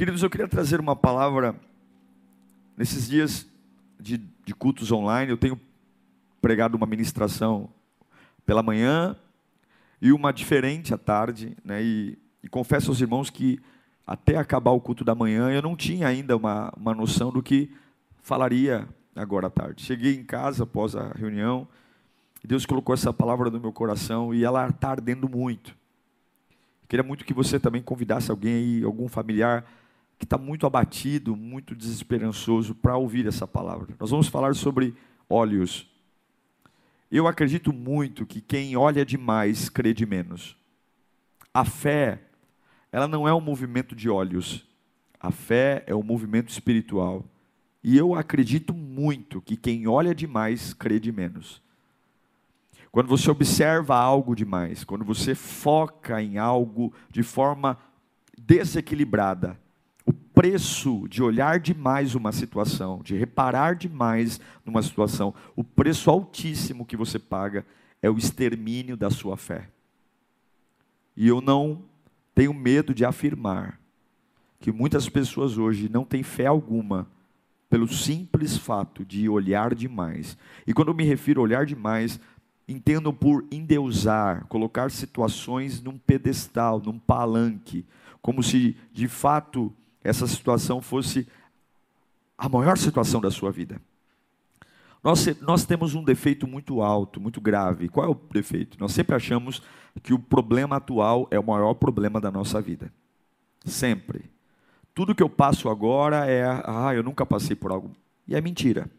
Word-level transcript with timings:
Queridos, 0.00 0.22
eu 0.22 0.30
queria 0.30 0.48
trazer 0.48 0.80
uma 0.80 0.96
palavra 0.96 1.54
nesses 2.74 3.06
dias 3.06 3.46
de, 4.00 4.16
de 4.16 4.54
cultos 4.54 4.90
online. 4.90 5.30
Eu 5.30 5.36
tenho 5.36 5.60
pregado 6.40 6.74
uma 6.74 6.86
ministração 6.86 7.68
pela 8.46 8.62
manhã 8.62 9.14
e 10.00 10.10
uma 10.10 10.32
diferente 10.32 10.94
à 10.94 10.96
tarde, 10.96 11.54
né? 11.62 11.82
E, 11.82 12.18
e 12.42 12.48
confesso 12.48 12.90
aos 12.90 12.98
irmãos 12.98 13.28
que 13.28 13.60
até 14.06 14.38
acabar 14.38 14.70
o 14.70 14.80
culto 14.80 15.04
da 15.04 15.14
manhã 15.14 15.50
eu 15.50 15.60
não 15.60 15.76
tinha 15.76 16.08
ainda 16.08 16.34
uma, 16.34 16.72
uma 16.78 16.94
noção 16.94 17.30
do 17.30 17.42
que 17.42 17.70
falaria 18.22 18.88
agora 19.14 19.48
à 19.48 19.50
tarde. 19.50 19.82
Cheguei 19.82 20.14
em 20.14 20.24
casa 20.24 20.62
após 20.62 20.96
a 20.96 21.08
reunião 21.08 21.68
Deus 22.42 22.64
colocou 22.64 22.94
essa 22.94 23.12
palavra 23.12 23.50
no 23.50 23.60
meu 23.60 23.70
coração 23.70 24.32
e 24.32 24.44
ela 24.44 24.66
está 24.66 24.92
ardendo 24.92 25.28
muito. 25.28 25.76
Queria 26.88 27.04
muito 27.04 27.22
que 27.22 27.34
você 27.34 27.60
também 27.60 27.82
convidasse 27.82 28.30
alguém 28.30 28.54
aí, 28.54 28.82
algum 28.82 29.06
familiar 29.06 29.62
que 30.20 30.26
está 30.26 30.36
muito 30.36 30.66
abatido, 30.66 31.34
muito 31.34 31.74
desesperançoso 31.74 32.74
para 32.74 32.94
ouvir 32.94 33.26
essa 33.26 33.48
palavra. 33.48 33.96
Nós 33.98 34.10
vamos 34.10 34.28
falar 34.28 34.54
sobre 34.54 34.94
olhos. 35.26 35.88
Eu 37.10 37.26
acredito 37.26 37.72
muito 37.72 38.26
que 38.26 38.42
quem 38.42 38.76
olha 38.76 39.02
demais 39.02 39.70
crê 39.70 39.94
de 39.94 40.04
menos. 40.04 40.58
A 41.54 41.64
fé, 41.64 42.20
ela 42.92 43.08
não 43.08 43.26
é 43.26 43.32
um 43.32 43.40
movimento 43.40 43.96
de 43.96 44.10
olhos. 44.10 44.68
A 45.18 45.30
fé 45.30 45.82
é 45.86 45.94
um 45.94 46.02
movimento 46.02 46.50
espiritual. 46.50 47.24
E 47.82 47.96
eu 47.96 48.14
acredito 48.14 48.74
muito 48.74 49.40
que 49.40 49.56
quem 49.56 49.88
olha 49.88 50.14
demais 50.14 50.74
crê 50.74 51.00
de 51.00 51.10
menos. 51.10 51.62
Quando 52.92 53.08
você 53.08 53.30
observa 53.30 53.96
algo 53.96 54.36
demais, 54.36 54.84
quando 54.84 55.02
você 55.04 55.34
foca 55.34 56.22
em 56.22 56.36
algo 56.36 56.92
de 57.08 57.22
forma 57.22 57.78
desequilibrada, 58.36 59.58
preço 60.34 61.06
de 61.08 61.22
olhar 61.22 61.58
demais 61.58 62.14
uma 62.14 62.32
situação, 62.32 63.00
de 63.02 63.16
reparar 63.16 63.74
demais 63.74 64.40
numa 64.64 64.82
situação, 64.82 65.34
o 65.54 65.62
preço 65.62 66.10
altíssimo 66.10 66.86
que 66.86 66.96
você 66.96 67.18
paga 67.18 67.64
é 68.02 68.08
o 68.08 68.18
extermínio 68.18 68.96
da 68.96 69.10
sua 69.10 69.36
fé. 69.36 69.68
E 71.16 71.28
eu 71.28 71.40
não 71.40 71.82
tenho 72.34 72.54
medo 72.54 72.94
de 72.94 73.04
afirmar 73.04 73.78
que 74.58 74.72
muitas 74.72 75.08
pessoas 75.08 75.58
hoje 75.58 75.88
não 75.88 76.04
têm 76.04 76.22
fé 76.22 76.46
alguma 76.46 77.06
pelo 77.68 77.86
simples 77.86 78.56
fato 78.56 79.04
de 79.04 79.28
olhar 79.28 79.74
demais. 79.74 80.36
E 80.66 80.72
quando 80.72 80.88
eu 80.88 80.94
me 80.94 81.04
refiro 81.04 81.40
a 81.40 81.44
olhar 81.44 81.64
demais, 81.64 82.18
entendo 82.66 83.12
por 83.12 83.44
endeusar, 83.50 84.44
colocar 84.46 84.90
situações 84.90 85.80
num 85.80 85.96
pedestal, 85.96 86.82
num 86.84 86.98
palanque, 86.98 87.84
como 88.20 88.42
se 88.42 88.76
de 88.92 89.08
fato 89.08 89.72
essa 90.02 90.26
situação 90.26 90.80
fosse 90.80 91.26
a 92.36 92.48
maior 92.48 92.78
situação 92.78 93.20
da 93.20 93.30
sua 93.30 93.50
vida. 93.50 93.80
Nós, 95.02 95.26
nós 95.40 95.64
temos 95.64 95.94
um 95.94 96.04
defeito 96.04 96.46
muito 96.46 96.82
alto, 96.82 97.20
muito 97.20 97.40
grave. 97.40 97.88
Qual 97.88 98.06
é 98.06 98.08
o 98.08 98.14
defeito? 98.14 98.78
Nós 98.78 98.92
sempre 98.92 99.14
achamos 99.14 99.62
que 100.02 100.12
o 100.12 100.18
problema 100.18 100.76
atual 100.76 101.26
é 101.30 101.38
o 101.38 101.44
maior 101.44 101.74
problema 101.74 102.20
da 102.20 102.30
nossa 102.30 102.60
vida. 102.60 102.92
Sempre. 103.64 104.30
Tudo 104.94 105.14
que 105.14 105.22
eu 105.22 105.28
passo 105.28 105.68
agora 105.68 106.26
é, 106.26 106.44
ah, 106.64 106.94
eu 106.94 107.02
nunca 107.02 107.24
passei 107.24 107.56
por 107.56 107.70
algo. 107.70 107.90
E 108.26 108.34
é 108.34 108.40
mentira. 108.40 108.90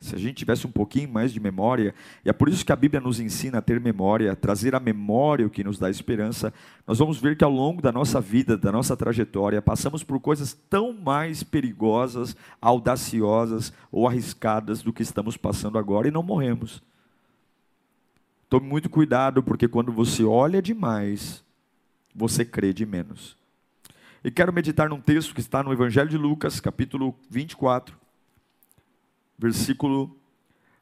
Se 0.00 0.14
a 0.14 0.18
gente 0.18 0.36
tivesse 0.36 0.66
um 0.66 0.70
pouquinho 0.70 1.10
mais 1.10 1.30
de 1.30 1.38
memória, 1.38 1.94
e 2.24 2.30
é 2.30 2.32
por 2.32 2.48
isso 2.48 2.64
que 2.64 2.72
a 2.72 2.76
Bíblia 2.76 3.02
nos 3.02 3.20
ensina 3.20 3.58
a 3.58 3.62
ter 3.62 3.78
memória, 3.78 4.32
a 4.32 4.36
trazer 4.36 4.74
a 4.74 4.80
memória 4.80 5.46
o 5.46 5.50
que 5.50 5.62
nos 5.62 5.78
dá 5.78 5.90
esperança, 5.90 6.54
nós 6.86 6.98
vamos 6.98 7.20
ver 7.20 7.36
que 7.36 7.44
ao 7.44 7.50
longo 7.50 7.82
da 7.82 7.92
nossa 7.92 8.18
vida, 8.18 8.56
da 8.56 8.72
nossa 8.72 8.96
trajetória, 8.96 9.60
passamos 9.60 10.02
por 10.02 10.18
coisas 10.18 10.54
tão 10.70 10.94
mais 10.94 11.42
perigosas, 11.42 12.34
audaciosas 12.62 13.74
ou 13.92 14.08
arriscadas 14.08 14.82
do 14.82 14.90
que 14.90 15.02
estamos 15.02 15.36
passando 15.36 15.76
agora 15.76 16.08
e 16.08 16.10
não 16.10 16.22
morremos. 16.22 16.82
Tome 18.48 18.66
muito 18.66 18.88
cuidado, 18.88 19.42
porque 19.42 19.68
quando 19.68 19.92
você 19.92 20.24
olha 20.24 20.62
demais, 20.62 21.44
você 22.14 22.42
crê 22.42 22.72
de 22.72 22.86
menos. 22.86 23.36
E 24.24 24.30
quero 24.30 24.52
meditar 24.52 24.88
num 24.88 25.00
texto 25.00 25.34
que 25.34 25.40
está 25.40 25.62
no 25.62 25.74
Evangelho 25.74 26.08
de 26.08 26.16
Lucas, 26.16 26.58
capítulo 26.58 27.14
24 27.28 27.99
versículo. 29.40 30.14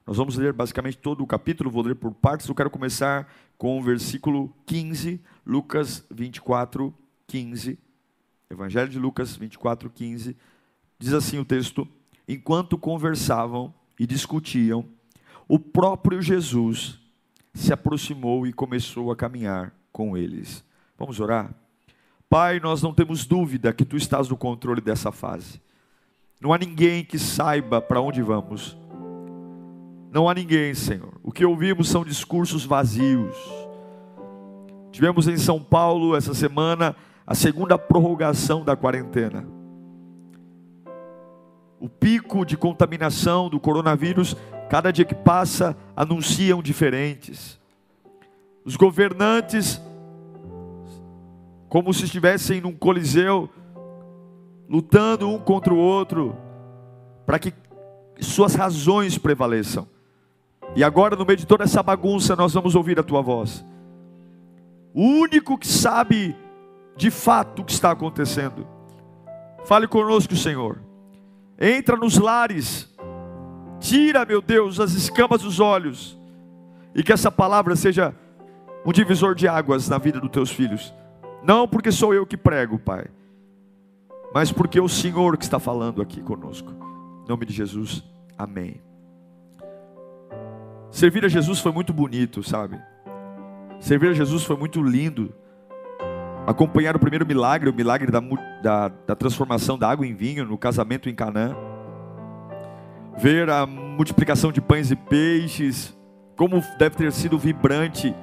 Nós 0.04 0.16
vamos 0.16 0.36
ler 0.36 0.52
basicamente 0.52 0.98
todo 0.98 1.22
o 1.22 1.26
capítulo, 1.26 1.70
vou 1.70 1.82
ler 1.82 1.94
por 1.94 2.12
partes. 2.12 2.48
Eu 2.48 2.54
quero 2.54 2.70
começar 2.70 3.32
com 3.56 3.78
o 3.78 3.82
versículo 3.82 4.52
15, 4.66 5.20
Lucas 5.46 6.04
24, 6.10 6.92
15. 7.26 7.78
Evangelho 8.50 8.88
de 8.88 8.98
Lucas 8.98 9.36
24, 9.36 9.88
15. 9.88 10.36
Diz 10.98 11.12
assim 11.12 11.38
o 11.38 11.44
texto: 11.44 11.86
Enquanto 12.26 12.76
conversavam 12.76 13.72
e 13.98 14.06
discutiam, 14.06 14.84
o 15.46 15.58
próprio 15.58 16.20
Jesus 16.20 16.98
se 17.54 17.72
aproximou 17.72 18.46
e 18.46 18.52
começou 18.52 19.12
a 19.12 19.16
caminhar 19.16 19.72
com 19.92 20.16
eles. 20.16 20.64
Vamos 20.98 21.20
orar? 21.20 21.54
Pai, 22.28 22.60
nós 22.60 22.82
não 22.82 22.92
temos 22.92 23.24
dúvida 23.24 23.72
que 23.72 23.84
tu 23.84 23.96
estás 23.96 24.28
no 24.28 24.36
controle 24.36 24.80
dessa 24.80 25.12
fase. 25.12 25.60
Não 26.40 26.52
há 26.52 26.58
ninguém 26.58 27.04
que 27.04 27.18
saiba 27.18 27.80
para 27.80 28.00
onde 28.00 28.22
vamos. 28.22 28.76
Não 30.12 30.28
há 30.28 30.34
ninguém, 30.34 30.72
Senhor. 30.72 31.14
O 31.22 31.32
que 31.32 31.44
ouvimos 31.44 31.88
são 31.88 32.04
discursos 32.04 32.64
vazios. 32.64 33.36
Tivemos 34.92 35.26
em 35.26 35.36
São 35.36 35.60
Paulo 35.60 36.16
essa 36.16 36.32
semana 36.34 36.94
a 37.26 37.34
segunda 37.34 37.76
prorrogação 37.76 38.64
da 38.64 38.76
quarentena. 38.76 39.46
O 41.80 41.88
pico 41.88 42.44
de 42.44 42.56
contaminação 42.56 43.48
do 43.50 43.60
coronavírus, 43.60 44.36
cada 44.70 44.92
dia 44.92 45.04
que 45.04 45.14
passa, 45.14 45.76
anunciam 45.94 46.62
diferentes. 46.62 47.60
Os 48.64 48.76
governantes, 48.76 49.80
como 51.68 51.92
se 51.92 52.04
estivessem 52.04 52.60
num 52.60 52.74
coliseu, 52.74 53.50
lutando 54.68 55.28
um 55.28 55.38
contra 55.38 55.72
o 55.72 55.78
outro, 55.78 56.36
para 57.24 57.38
que 57.38 57.52
suas 58.20 58.54
razões 58.54 59.16
prevaleçam. 59.16 59.88
E 60.76 60.84
agora, 60.84 61.16
no 61.16 61.24
meio 61.24 61.38
de 61.38 61.46
toda 61.46 61.64
essa 61.64 61.82
bagunça, 61.82 62.36
nós 62.36 62.52
vamos 62.52 62.74
ouvir 62.74 62.98
a 62.98 63.02
tua 63.02 63.22
voz. 63.22 63.64
O 64.92 65.02
único 65.02 65.56
que 65.56 65.66
sabe 65.66 66.36
de 66.96 67.10
fato 67.10 67.62
o 67.62 67.64
que 67.64 67.72
está 67.72 67.92
acontecendo. 67.92 68.66
Fale 69.64 69.86
conosco, 69.86 70.34
Senhor. 70.34 70.78
Entra 71.58 71.96
nos 71.96 72.18
lares. 72.18 72.92
Tira, 73.80 74.24
meu 74.24 74.42
Deus, 74.42 74.80
as 74.80 74.92
escamas 74.92 75.42
dos 75.42 75.60
olhos. 75.60 76.18
E 76.94 77.02
que 77.02 77.12
essa 77.12 77.30
palavra 77.30 77.76
seja 77.76 78.14
um 78.84 78.92
divisor 78.92 79.34
de 79.34 79.46
águas 79.46 79.88
na 79.88 79.98
vida 79.98 80.20
dos 80.20 80.30
teus 80.30 80.50
filhos. 80.50 80.92
Não 81.42 81.68
porque 81.68 81.92
sou 81.92 82.12
eu 82.12 82.26
que 82.26 82.36
prego, 82.36 82.78
Pai, 82.78 83.06
mas 84.32 84.52
porque 84.52 84.78
é 84.78 84.82
o 84.82 84.88
Senhor 84.88 85.36
que 85.36 85.44
está 85.44 85.58
falando 85.58 86.02
aqui 86.02 86.20
conosco. 86.20 86.72
Em 87.24 87.28
nome 87.28 87.46
de 87.46 87.52
Jesus, 87.52 88.04
amém. 88.36 88.80
Servir 90.90 91.24
a 91.24 91.28
Jesus 91.28 91.60
foi 91.60 91.72
muito 91.72 91.92
bonito, 91.92 92.42
sabe? 92.42 92.80
Servir 93.80 94.10
a 94.10 94.14
Jesus 94.14 94.44
foi 94.44 94.56
muito 94.56 94.82
lindo. 94.82 95.34
Acompanhar 96.46 96.96
o 96.96 96.98
primeiro 96.98 97.26
milagre, 97.26 97.68
o 97.68 97.74
milagre 97.74 98.10
da, 98.10 98.20
da, 98.62 98.88
da 98.88 99.14
transformação 99.14 99.78
da 99.78 99.90
água 99.90 100.06
em 100.06 100.14
vinho 100.14 100.44
no 100.44 100.56
casamento 100.56 101.08
em 101.08 101.14
Canaã. 101.14 101.54
Ver 103.18 103.50
a 103.50 103.66
multiplicação 103.66 104.50
de 104.50 104.60
pães 104.60 104.90
e 104.90 104.96
peixes, 104.96 105.96
como 106.36 106.62
deve 106.78 106.96
ter 106.96 107.12
sido 107.12 107.38
vibrante 107.38 108.14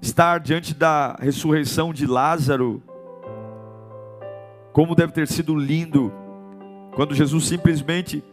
estar 0.00 0.38
diante 0.38 0.74
da 0.74 1.16
ressurreição 1.20 1.92
de 1.92 2.06
Lázaro 2.06 2.82
como 4.74 4.96
deve 4.96 5.12
ter 5.12 5.28
sido 5.28 5.54
lindo 5.54 6.12
quando 6.96 7.14
Jesus 7.14 7.46
simplesmente 7.46 8.24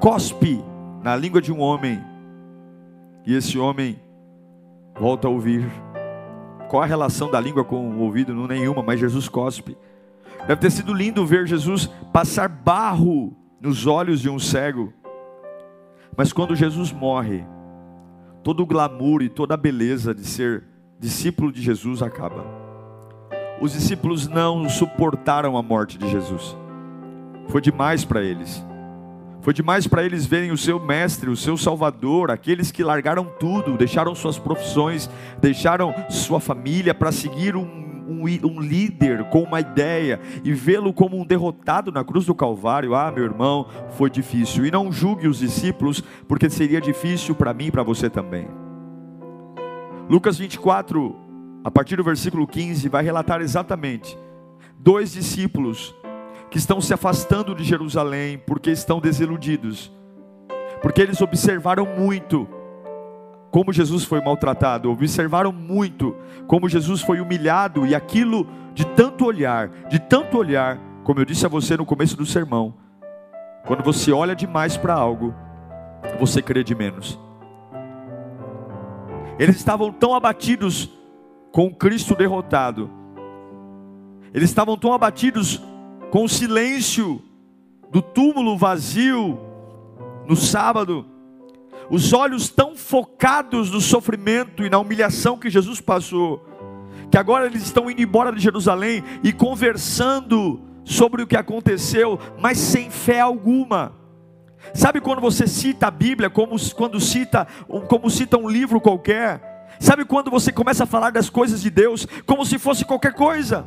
cospe 0.00 0.64
na 1.02 1.14
língua 1.14 1.42
de 1.42 1.52
um 1.52 1.60
homem 1.60 2.02
e 3.26 3.34
esse 3.34 3.58
homem 3.58 4.00
volta 4.98 5.28
a 5.28 5.30
ouvir. 5.30 5.62
Qual 6.70 6.82
a 6.82 6.86
relação 6.86 7.30
da 7.30 7.38
língua 7.38 7.62
com 7.62 7.90
o 7.90 8.00
ouvido? 8.00 8.34
Não 8.34 8.46
nenhuma, 8.46 8.82
mas 8.82 8.98
Jesus 8.98 9.28
cospe. 9.28 9.76
Deve 10.48 10.58
ter 10.58 10.70
sido 10.70 10.94
lindo 10.94 11.26
ver 11.26 11.46
Jesus 11.46 11.86
passar 12.14 12.48
barro 12.48 13.36
nos 13.60 13.86
olhos 13.86 14.22
de 14.22 14.30
um 14.30 14.38
cego. 14.38 14.90
Mas 16.16 16.32
quando 16.32 16.56
Jesus 16.56 16.92
morre, 16.92 17.44
todo 18.42 18.62
o 18.62 18.66
glamour 18.66 19.20
e 19.20 19.28
toda 19.28 19.52
a 19.52 19.58
beleza 19.58 20.14
de 20.14 20.24
ser 20.24 20.64
discípulo 20.98 21.52
de 21.52 21.60
Jesus 21.60 22.00
acaba. 22.00 22.65
Os 23.60 23.72
discípulos 23.72 24.28
não 24.28 24.68
suportaram 24.68 25.56
a 25.56 25.62
morte 25.62 25.96
de 25.96 26.08
Jesus. 26.10 26.56
Foi 27.48 27.60
demais 27.60 28.04
para 28.04 28.22
eles. 28.22 28.64
Foi 29.40 29.54
demais 29.54 29.86
para 29.86 30.04
eles 30.04 30.26
verem 30.26 30.50
o 30.50 30.58
seu 30.58 30.78
mestre, 30.80 31.30
o 31.30 31.36
seu 31.36 31.56
salvador, 31.56 32.30
aqueles 32.30 32.72
que 32.72 32.82
largaram 32.82 33.24
tudo, 33.38 33.76
deixaram 33.76 34.14
suas 34.14 34.38
profissões, 34.38 35.08
deixaram 35.40 35.94
sua 36.10 36.40
família 36.40 36.92
para 36.92 37.12
seguir 37.12 37.54
um, 37.54 37.62
um, 37.62 38.24
um, 38.24 38.60
líder 38.60 39.24
com 39.30 39.42
uma 39.42 39.60
ideia 39.60 40.20
e 40.42 40.52
vê-lo 40.52 40.92
como 40.92 41.16
um 41.16 41.24
derrotado 41.24 41.92
na 41.92 42.02
cruz 42.02 42.26
do 42.26 42.34
Calvário. 42.34 42.94
Ah, 42.94 43.12
meu 43.12 43.24
irmão, 43.24 43.68
foi 43.90 44.10
difícil. 44.10 44.66
E 44.66 44.70
não 44.70 44.90
julgue 44.90 45.28
os 45.28 45.38
discípulos, 45.38 46.02
porque 46.26 46.50
seria 46.50 46.80
difícil 46.80 47.34
para 47.34 47.54
mim 47.54 47.66
e 47.66 47.70
para 47.70 47.84
você 47.84 48.10
também. 48.10 48.48
Lucas 50.10 50.38
24, 50.38 51.25
a 51.66 51.70
partir 51.72 51.96
do 51.96 52.04
versículo 52.04 52.46
15, 52.46 52.88
vai 52.88 53.02
relatar 53.02 53.40
exatamente 53.40 54.16
dois 54.78 55.10
discípulos 55.10 55.92
que 56.48 56.58
estão 56.58 56.80
se 56.80 56.94
afastando 56.94 57.56
de 57.56 57.64
Jerusalém 57.64 58.38
porque 58.38 58.70
estão 58.70 59.00
desiludidos, 59.00 59.92
porque 60.80 61.02
eles 61.02 61.20
observaram 61.20 61.84
muito 61.84 62.48
como 63.50 63.72
Jesus 63.72 64.04
foi 64.04 64.20
maltratado, 64.20 64.92
observaram 64.92 65.50
muito 65.50 66.14
como 66.46 66.68
Jesus 66.68 67.00
foi 67.00 67.20
humilhado 67.20 67.84
e 67.84 67.96
aquilo 67.96 68.46
de 68.72 68.86
tanto 68.86 69.24
olhar, 69.24 69.68
de 69.88 69.98
tanto 69.98 70.38
olhar, 70.38 70.78
como 71.02 71.18
eu 71.18 71.24
disse 71.24 71.46
a 71.46 71.48
você 71.48 71.76
no 71.76 71.84
começo 71.84 72.16
do 72.16 72.24
sermão, 72.24 72.74
quando 73.66 73.82
você 73.82 74.12
olha 74.12 74.36
demais 74.36 74.76
para 74.76 74.94
algo, 74.94 75.34
você 76.20 76.40
crê 76.40 76.62
de 76.62 76.76
menos. 76.76 77.18
Eles 79.36 79.56
estavam 79.56 79.90
tão 79.90 80.14
abatidos 80.14 80.95
com 81.56 81.72
Cristo 81.72 82.14
derrotado, 82.14 82.90
eles 84.34 84.50
estavam 84.50 84.76
tão 84.76 84.92
abatidos 84.92 85.58
com 86.10 86.24
o 86.24 86.28
silêncio 86.28 87.22
do 87.90 88.02
túmulo 88.02 88.58
vazio 88.58 89.40
no 90.28 90.36
sábado, 90.36 91.06
os 91.88 92.12
olhos 92.12 92.50
tão 92.50 92.76
focados 92.76 93.70
no 93.70 93.80
sofrimento 93.80 94.66
e 94.66 94.68
na 94.68 94.78
humilhação 94.78 95.38
que 95.38 95.48
Jesus 95.48 95.80
passou, 95.80 96.46
que 97.10 97.16
agora 97.16 97.46
eles 97.46 97.62
estão 97.62 97.90
indo 97.90 98.02
embora 98.02 98.30
de 98.32 98.42
Jerusalém 98.42 99.02
e 99.24 99.32
conversando 99.32 100.60
sobre 100.84 101.22
o 101.22 101.26
que 101.26 101.38
aconteceu, 101.38 102.18
mas 102.38 102.58
sem 102.58 102.90
fé 102.90 103.20
alguma. 103.20 103.94
Sabe 104.74 105.00
quando 105.00 105.22
você 105.22 105.46
cita 105.46 105.86
a 105.86 105.90
Bíblia 105.90 106.28
como 106.28 106.54
quando 106.74 107.00
cita 107.00 107.46
como 107.88 108.10
cita 108.10 108.36
um 108.36 108.46
livro 108.46 108.78
qualquer? 108.78 109.55
Sabe 109.78 110.04
quando 110.04 110.30
você 110.30 110.52
começa 110.52 110.84
a 110.84 110.86
falar 110.86 111.10
das 111.10 111.28
coisas 111.28 111.60
de 111.62 111.70
Deus 111.70 112.06
como 112.24 112.44
se 112.44 112.58
fosse 112.58 112.84
qualquer 112.84 113.12
coisa? 113.12 113.66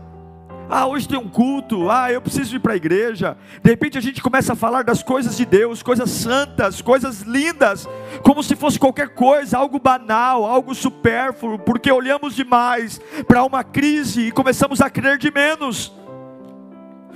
Ah, 0.72 0.86
hoje 0.86 1.08
tem 1.08 1.18
um 1.18 1.28
culto. 1.28 1.90
Ah, 1.90 2.12
eu 2.12 2.22
preciso 2.22 2.56
ir 2.56 2.60
para 2.60 2.74
a 2.74 2.76
igreja. 2.76 3.36
De 3.64 3.72
repente 3.72 3.98
a 3.98 4.02
gente 4.02 4.22
começa 4.22 4.54
a 4.54 4.56
falar 4.56 4.84
das 4.84 5.02
coisas 5.02 5.36
de 5.36 5.44
Deus, 5.44 5.82
coisas 5.82 6.12
santas, 6.12 6.80
coisas 6.80 7.22
lindas, 7.22 7.88
como 8.22 8.44
se 8.44 8.56
fosse 8.56 8.78
qualquer 8.78 9.10
coisa, 9.10 9.58
algo 9.58 9.80
banal, 9.80 10.46
algo 10.46 10.76
supérfluo, 10.76 11.58
porque 11.58 11.92
olhamos 11.92 12.36
demais 12.36 13.02
para 13.28 13.44
uma 13.44 13.64
crise 13.64 14.28
e 14.28 14.32
começamos 14.32 14.80
a 14.80 14.92
crer 14.92 15.18
de 15.18 15.32
menos. 15.32 15.92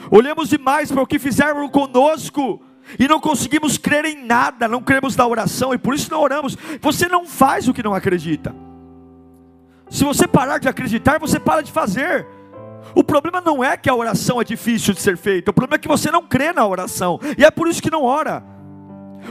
Olhamos 0.09 0.49
demais 0.49 0.91
para 0.91 1.03
o 1.03 1.07
que 1.07 1.19
fizeram 1.19 1.69
conosco 1.69 2.59
e 2.97 3.07
não 3.07 3.19
conseguimos 3.19 3.77
crer 3.77 4.03
em 4.05 4.25
nada, 4.25 4.67
não 4.67 4.81
cremos 4.81 5.15
na 5.15 5.27
oração 5.27 5.75
e 5.75 5.77
por 5.77 5.93
isso 5.93 6.11
não 6.11 6.21
oramos. 6.21 6.57
Você 6.81 7.07
não 7.07 7.27
faz 7.27 7.67
o 7.67 7.73
que 7.73 7.83
não 7.83 7.93
acredita. 7.93 8.53
Se 9.93 10.03
você 10.03 10.27
parar 10.27 10.57
de 10.57 10.67
acreditar, 10.67 11.19
você 11.19 11.39
para 11.39 11.61
de 11.61 11.71
fazer. 11.71 12.25
O 12.95 13.03
problema 13.03 13.39
não 13.39 13.63
é 13.63 13.77
que 13.77 13.87
a 13.87 13.93
oração 13.93 14.41
é 14.41 14.43
difícil 14.43 14.91
de 14.91 14.99
ser 14.99 15.15
feita, 15.15 15.51
o 15.51 15.53
problema 15.53 15.75
é 15.75 15.77
que 15.77 15.87
você 15.87 16.09
não 16.09 16.23
crê 16.23 16.51
na 16.51 16.65
oração, 16.65 17.19
e 17.37 17.45
é 17.45 17.51
por 17.51 17.67
isso 17.67 17.81
que 17.81 17.91
não 17.91 18.01
ora. 18.01 18.43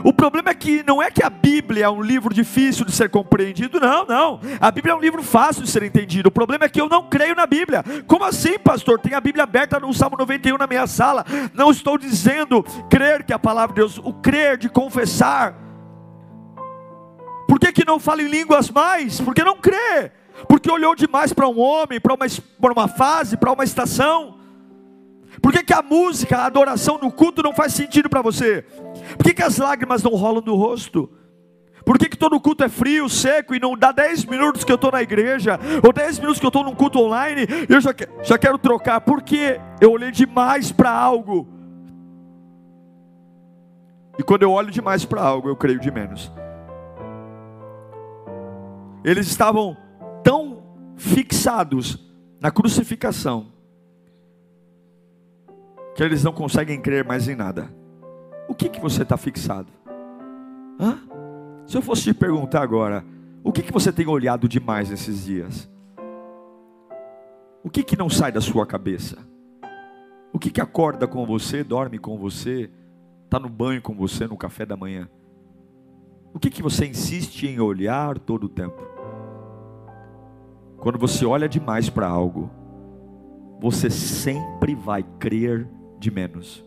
O 0.05 0.12
problema 0.12 0.50
é 0.50 0.55
que 0.55 0.85
não 0.87 1.03
é 1.03 1.11
que 1.11 1.23
a 1.23 1.29
Bíblia 1.29 1.87
é 1.87 1.91
um 1.91 2.00
livro 2.00 2.32
difícil 2.32 2.85
de 2.85 2.93
ser 2.93 3.11
compreendido, 3.11 3.81
não, 3.81 4.06
não. 4.06 4.41
A 4.61 4.70
Bíblia 4.70 4.93
é 4.93 4.97
um 4.97 5.00
livro 5.00 5.23
fácil 5.23 5.64
de 5.64 5.69
ser 5.69 5.82
entendido. 5.82 6.29
O 6.29 6.32
problema 6.32 6.64
é 6.64 6.69
que 6.69 6.81
eu 6.81 6.88
não 6.88 7.09
creio 7.09 7.35
na 7.35 7.47
Bíblia. 7.47 7.85
Como 8.06 8.25
assim, 8.25 8.59
pastor? 8.59 9.00
Tem 9.00 9.12
a 9.14 9.20
Bíblia 9.20 9.43
aberta 9.43 9.79
no 9.79 9.93
Salmo 9.93 10.17
91 10.17 10.56
na 10.56 10.67
minha 10.67 10.87
sala. 10.87 11.26
Não 11.53 11.70
estou 11.70 11.99
dizendo 11.99 12.62
crer 12.88 13.25
que 13.25 13.35
a 13.35 13.38
palavra 13.38 13.75
de 13.75 13.81
Deus, 13.81 13.99
o 13.99 14.14
crer 14.14 14.56
de 14.56 14.70
confessar. 14.70 15.55
Por 17.47 17.61
que, 17.61 17.70
que 17.70 17.85
não 17.85 17.99
fala 17.99 18.23
em 18.23 18.29
línguas 18.29 18.70
mais? 18.70 19.20
Porque 19.20 19.44
não 19.44 19.59
crê 19.59 20.21
porque 20.49 20.70
olhou 20.70 20.94
demais 20.94 21.32
para 21.32 21.49
um 21.49 21.61
homem, 21.61 22.00
para 22.00 22.14
uma, 22.14 22.26
uma 22.73 22.88
fase, 22.88 23.37
para 23.37 23.52
uma 23.52 23.64
estação. 23.64 24.38
Por 25.40 25.52
que, 25.52 25.62
que 25.62 25.73
a 25.73 25.82
música, 25.82 26.38
a 26.38 26.46
adoração 26.46 26.99
no 26.99 27.11
culto 27.11 27.43
não 27.43 27.52
faz 27.52 27.73
sentido 27.73 28.08
para 28.08 28.23
você? 28.23 28.62
Por 29.17 29.25
que, 29.25 29.34
que 29.34 29.43
as 29.43 29.58
lágrimas 29.58 30.02
não 30.02 30.12
rolam 30.12 30.43
do 30.43 30.55
rosto? 30.55 31.11
Por 31.84 31.99
que, 31.99 32.08
que 32.08 32.17
todo 32.17 32.40
culto 32.40 32.62
é 32.62 32.69
frio, 32.69 33.08
seco 33.08 33.55
e 33.55 33.61
não 33.61 33.76
dá 33.76 33.90
10 33.90 34.26
minutos 34.26 34.62
que 34.62 34.70
eu 34.70 34.76
estou 34.76 34.93
na 34.93 35.02
igreja, 35.02 35.58
ou 35.84 35.93
10 35.93 36.20
minutos 36.20 36.38
que 36.38 36.46
eu 36.46 36.49
estou 36.49 36.62
num 36.62 36.75
culto 36.75 37.00
online 37.00 37.46
eu 37.69 37.81
já, 37.81 37.93
já 38.23 38.38
quero 38.38 38.58
trocar? 38.58 39.00
Porque 39.00 39.61
eu 39.81 39.90
olhei 39.90 40.11
demais 40.11 40.70
para 40.70 40.90
algo. 40.90 41.49
E 44.19 44.23
quando 44.23 44.43
eu 44.43 44.52
olho 44.52 44.70
demais 44.70 45.05
para 45.05 45.23
algo, 45.23 45.49
eu 45.49 45.56
creio 45.56 45.81
de 45.81 45.90
menos. 45.90 46.31
Eles 49.05 49.26
estavam 49.26 49.76
fixados 51.02 51.99
na 52.40 52.50
crucificação 52.50 53.49
que 55.96 56.02
eles 56.02 56.22
não 56.22 56.32
conseguem 56.32 56.81
crer 56.81 57.04
mais 57.04 57.28
em 57.28 57.34
nada. 57.34 57.69
O 58.49 58.54
que 58.54 58.69
que 58.69 58.81
você 58.81 59.02
está 59.02 59.16
fixado? 59.16 59.69
Hã? 60.81 60.99
Se 61.66 61.76
eu 61.76 61.82
fosse 61.82 62.04
te 62.04 62.14
perguntar 62.14 62.62
agora, 62.62 63.04
o 63.43 63.52
que 63.52 63.62
que 63.62 63.72
você 63.72 63.93
tem 63.93 64.06
olhado 64.06 64.49
demais 64.49 64.90
nesses 64.90 65.25
dias? 65.25 65.69
O 67.64 67.69
que 67.69 67.82
que 67.82 67.96
não 67.96 68.08
sai 68.08 68.31
da 68.31 68.40
sua 68.40 68.64
cabeça? 68.64 69.19
O 70.32 70.38
que 70.38 70.50
que 70.50 70.61
acorda 70.61 71.06
com 71.06 71.26
você, 71.26 71.64
dorme 71.64 71.99
com 71.99 72.16
você, 72.16 72.71
está 73.25 73.40
no 73.40 73.49
banho 73.49 73.82
com 73.82 73.94
você 73.94 74.26
no 74.26 74.37
café 74.37 74.64
da 74.64 74.76
manhã? 74.76 75.11
O 76.32 76.38
que 76.38 76.49
que 76.49 76.62
você 76.62 76.87
insiste 76.87 77.47
em 77.47 77.61
olhar 77.61 78.18
todo 78.18 78.44
o 78.44 78.49
tempo? 78.49 78.91
Quando 80.82 80.98
você 80.98 81.24
olha 81.24 81.48
demais 81.48 81.88
para 81.88 82.08
algo, 82.08 82.50
você 83.60 83.88
sempre 83.88 84.74
vai 84.74 85.04
crer 85.20 85.68
de 85.96 86.10
menos. 86.10 86.64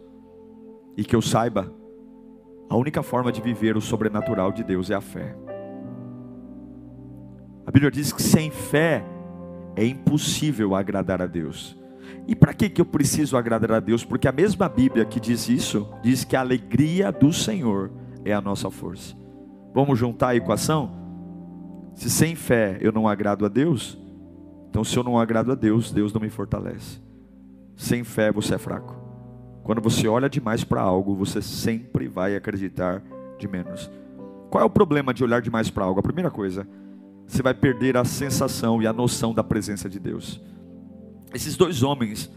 E 0.96 1.04
que 1.04 1.14
eu 1.14 1.22
saiba, 1.22 1.70
a 2.70 2.78
única 2.78 3.04
forma 3.04 3.30
de 3.30 3.42
viver 3.42 3.76
o 3.76 3.82
sobrenatural 3.82 4.54
de 4.54 4.64
Deus 4.64 4.90
é 4.90 4.96
a 4.96 5.02
fé. 5.02 5.36
A 7.68 7.72
Bíblia 7.72 7.92
diz 7.92 8.14
que 8.14 8.24
sem 8.24 8.50
fé 8.50 9.04
é 9.76 9.86
impossível 9.86 10.76
agradar 10.76 11.22
a 11.22 11.28
Deus. 11.28 11.78
E 12.26 12.34
para 12.34 12.54
que, 12.54 12.70
que 12.70 12.80
eu 12.80 12.86
preciso 12.86 13.36
agradar 13.36 13.74
a 13.74 13.80
Deus? 13.82 14.06
Porque 14.06 14.30
a 14.30 14.32
mesma 14.32 14.70
Bíblia 14.70 15.04
que 15.04 15.20
diz 15.20 15.50
isso, 15.50 15.90
diz 16.02 16.24
que 16.24 16.38
a 16.38 16.40
alegria 16.40 17.12
do 17.12 17.34
Senhor 17.34 17.92
é 18.24 18.32
a 18.32 18.40
nossa 18.40 18.72
força. 18.72 19.14
Vamos 19.74 20.00
juntar 20.00 20.30
a 20.30 20.36
equação? 20.38 20.90
Se 21.96 22.10
sem 22.10 22.34
fé 22.34 22.78
eu 22.80 22.94
não 22.94 23.10
agrado 23.10 23.46
a 23.46 23.50
Deus, 23.50 24.05
então, 24.76 24.84
se 24.84 24.98
eu 24.98 25.06
não 25.06 25.18
agrado 25.18 25.54
a 25.54 25.56
Deus, 25.56 25.90
Deus 25.90 26.12
não 26.12 26.20
me 26.20 26.30
fortalece. 26.30 27.00
Sem 27.78 28.04
fé 28.04 28.30
você 28.30 28.56
é 28.56 28.58
fraco. 28.58 28.94
Quando 29.64 29.80
você 29.80 30.06
olha 30.06 30.30
demais 30.30 30.66
para 30.66 30.82
algo, 30.82 31.16
você 31.16 31.42
sempre 31.42 32.10
vai 32.10 32.36
acreditar 32.36 33.02
de 33.40 33.48
menos. 33.48 33.90
Qual 34.50 34.62
é 34.62 34.66
o 34.66 34.70
problema 34.70 35.14
de 35.14 35.24
olhar 35.24 35.42
demais 35.42 35.70
para 35.70 35.86
algo? 35.86 36.02
A 36.02 36.04
primeira 36.04 36.30
coisa, 36.30 36.68
você 37.26 37.42
vai 37.42 37.54
perder 37.54 37.96
a 37.96 38.04
sensação 38.04 38.82
e 38.82 38.86
a 38.86 38.92
noção 38.92 39.34
da 39.34 39.46
presença 39.46 39.88
de 39.88 39.98
Deus. 39.98 40.44
Esses 41.34 41.56
dois 41.56 41.82
homens, 41.82 42.30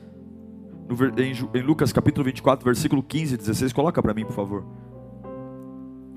em 1.52 1.60
Lucas 1.60 1.92
capítulo 1.92 2.24
24, 2.24 2.64
versículo 2.64 3.02
15 3.02 3.34
e 3.34 3.36
16, 3.36 3.72
coloca 3.72 4.00
para 4.00 4.14
mim, 4.14 4.24
por 4.24 4.36
favor. 4.36 4.64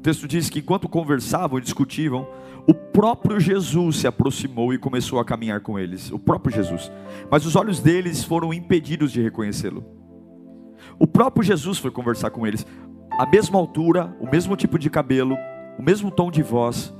O 0.01 0.03
texto 0.03 0.27
diz 0.27 0.49
que 0.49 0.57
enquanto 0.57 0.89
conversavam 0.89 1.59
e 1.59 1.61
discutiam, 1.61 2.27
o 2.67 2.73
próprio 2.73 3.39
Jesus 3.39 3.97
se 3.97 4.07
aproximou 4.07 4.73
e 4.73 4.79
começou 4.79 5.19
a 5.19 5.23
caminhar 5.23 5.61
com 5.61 5.77
eles. 5.77 6.11
O 6.11 6.17
próprio 6.17 6.55
Jesus. 6.55 6.91
Mas 7.29 7.45
os 7.45 7.55
olhos 7.55 7.79
deles 7.79 8.23
foram 8.23 8.51
impedidos 8.51 9.11
de 9.11 9.21
reconhecê-lo. 9.21 9.85
O 10.97 11.05
próprio 11.05 11.43
Jesus 11.43 11.77
foi 11.77 11.91
conversar 11.91 12.31
com 12.31 12.47
eles. 12.47 12.65
A 13.11 13.27
mesma 13.27 13.59
altura, 13.59 14.17
o 14.19 14.27
mesmo 14.27 14.55
tipo 14.55 14.79
de 14.79 14.89
cabelo, 14.89 15.37
o 15.77 15.83
mesmo 15.83 16.09
tom 16.09 16.31
de 16.31 16.41
voz. 16.41 16.91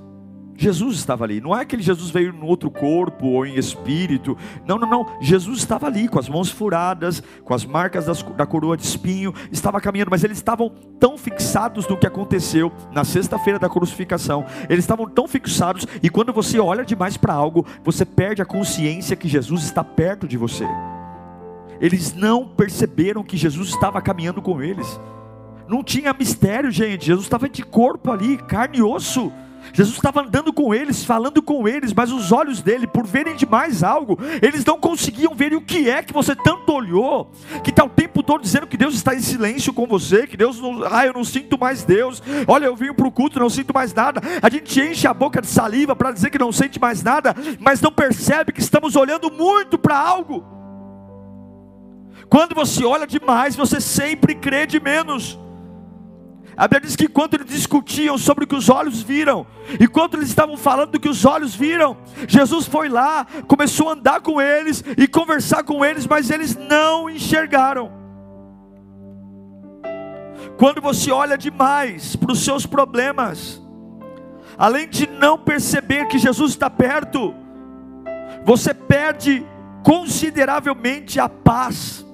Jesus 0.61 0.97
estava 0.97 1.23
ali. 1.23 1.41
Não 1.41 1.57
é 1.57 1.65
que 1.65 1.81
Jesus 1.81 2.11
veio 2.11 2.31
em 2.31 2.43
outro 2.43 2.69
corpo 2.69 3.25
ou 3.25 3.47
em 3.47 3.55
espírito. 3.55 4.37
Não, 4.63 4.77
não, 4.77 4.87
não. 4.87 5.07
Jesus 5.19 5.57
estava 5.57 5.87
ali 5.87 6.07
com 6.07 6.19
as 6.19 6.29
mãos 6.29 6.51
furadas, 6.51 7.23
com 7.43 7.51
as 7.55 7.65
marcas 7.65 8.05
das, 8.05 8.21
da 8.21 8.45
coroa 8.45 8.77
de 8.77 8.83
espinho, 8.83 9.33
estava 9.51 9.81
caminhando, 9.81 10.11
mas 10.11 10.23
eles 10.23 10.37
estavam 10.37 10.69
tão 10.99 11.17
fixados 11.17 11.87
no 11.87 11.97
que 11.97 12.05
aconteceu 12.05 12.71
na 12.91 13.03
sexta-feira 13.03 13.57
da 13.57 13.67
crucificação. 13.67 14.45
Eles 14.69 14.83
estavam 14.83 15.09
tão 15.09 15.27
fixados 15.27 15.87
e 16.03 16.11
quando 16.11 16.31
você 16.31 16.59
olha 16.59 16.85
demais 16.85 17.17
para 17.17 17.33
algo, 17.33 17.65
você 17.83 18.05
perde 18.05 18.43
a 18.43 18.45
consciência 18.45 19.15
que 19.15 19.27
Jesus 19.27 19.63
está 19.63 19.83
perto 19.83 20.27
de 20.27 20.37
você. 20.37 20.67
Eles 21.79 22.13
não 22.13 22.47
perceberam 22.47 23.23
que 23.23 23.35
Jesus 23.35 23.69
estava 23.69 23.99
caminhando 23.99 24.43
com 24.43 24.61
eles. 24.61 25.01
Não 25.67 25.83
tinha 25.83 26.13
mistério, 26.13 26.69
gente. 26.69 27.07
Jesus 27.07 27.25
estava 27.25 27.49
de 27.49 27.63
corpo 27.63 28.11
ali, 28.11 28.37
carne 28.37 28.77
e 28.77 28.83
osso. 28.83 29.31
Jesus 29.73 29.95
estava 29.95 30.21
andando 30.21 30.51
com 30.51 30.73
eles, 30.73 31.03
falando 31.03 31.41
com 31.41 31.67
eles, 31.67 31.93
mas 31.93 32.11
os 32.11 32.31
olhos 32.31 32.61
dele, 32.61 32.87
por 32.87 33.05
verem 33.05 33.35
demais 33.35 33.83
algo, 33.83 34.17
eles 34.41 34.65
não 34.65 34.79
conseguiam 34.79 35.33
ver 35.33 35.53
o 35.53 35.61
que 35.61 35.89
é 35.89 36.03
que 36.03 36.13
você 36.13 36.35
tanto 36.35 36.71
olhou, 36.71 37.31
que 37.63 37.69
está 37.69 37.83
o 37.83 37.89
tempo 37.89 38.23
todo 38.23 38.41
dizendo 38.41 38.67
que 38.67 38.77
Deus 38.77 38.95
está 38.95 39.15
em 39.15 39.21
silêncio 39.21 39.73
com 39.73 39.85
você, 39.85 40.27
que 40.27 40.37
Deus 40.37 40.59
não, 40.59 40.83
ah, 40.91 41.05
eu 41.05 41.13
não 41.13 41.23
sinto 41.23 41.57
mais 41.59 41.83
Deus, 41.83 42.21
olha, 42.47 42.65
eu 42.65 42.75
vim 42.75 42.93
para 42.93 43.07
o 43.07 43.11
culto, 43.11 43.39
não 43.39 43.49
sinto 43.49 43.73
mais 43.73 43.93
nada. 43.93 44.21
A 44.41 44.49
gente 44.49 44.79
enche 44.79 45.07
a 45.07 45.13
boca 45.13 45.41
de 45.41 45.47
saliva 45.47 45.95
para 45.95 46.11
dizer 46.11 46.29
que 46.29 46.39
não 46.39 46.51
sente 46.51 46.79
mais 46.79 47.03
nada, 47.03 47.35
mas 47.59 47.81
não 47.81 47.91
percebe 47.91 48.51
que 48.51 48.61
estamos 48.61 48.95
olhando 48.95 49.31
muito 49.31 49.77
para 49.77 49.97
algo. 49.97 50.43
Quando 52.29 52.55
você 52.55 52.85
olha 52.85 53.05
demais, 53.05 53.55
você 53.55 53.81
sempre 53.81 54.33
crê 54.35 54.65
de 54.65 54.79
menos. 54.79 55.37
A 56.61 56.67
Bíblia 56.67 56.81
diz 56.81 56.95
que 56.95 57.05
enquanto 57.05 57.33
eles 57.33 57.47
discutiam 57.47 58.19
sobre 58.19 58.43
o 58.43 58.47
que 58.47 58.55
os 58.55 58.69
olhos 58.69 59.01
viram, 59.01 59.47
enquanto 59.79 60.13
eles 60.13 60.29
estavam 60.29 60.55
falando 60.55 60.91
do 60.91 60.99
que 60.99 61.09
os 61.09 61.25
olhos 61.25 61.55
viram, 61.55 61.97
Jesus 62.27 62.67
foi 62.67 62.87
lá, 62.87 63.25
começou 63.47 63.89
a 63.89 63.93
andar 63.93 64.21
com 64.21 64.39
eles 64.39 64.83
e 64.95 65.07
conversar 65.07 65.63
com 65.63 65.83
eles, 65.83 66.05
mas 66.05 66.29
eles 66.29 66.55
não 66.55 67.09
enxergaram. 67.09 67.91
Quando 70.55 70.79
você 70.79 71.09
olha 71.09 71.35
demais 71.35 72.15
para 72.15 72.31
os 72.31 72.45
seus 72.45 72.63
problemas, 72.63 73.59
além 74.55 74.87
de 74.87 75.07
não 75.07 75.39
perceber 75.39 76.05
que 76.09 76.19
Jesus 76.19 76.51
está 76.51 76.69
perto, 76.69 77.33
você 78.45 78.71
perde 78.71 79.43
consideravelmente 79.81 81.19
a 81.19 81.27
paz. 81.27 82.05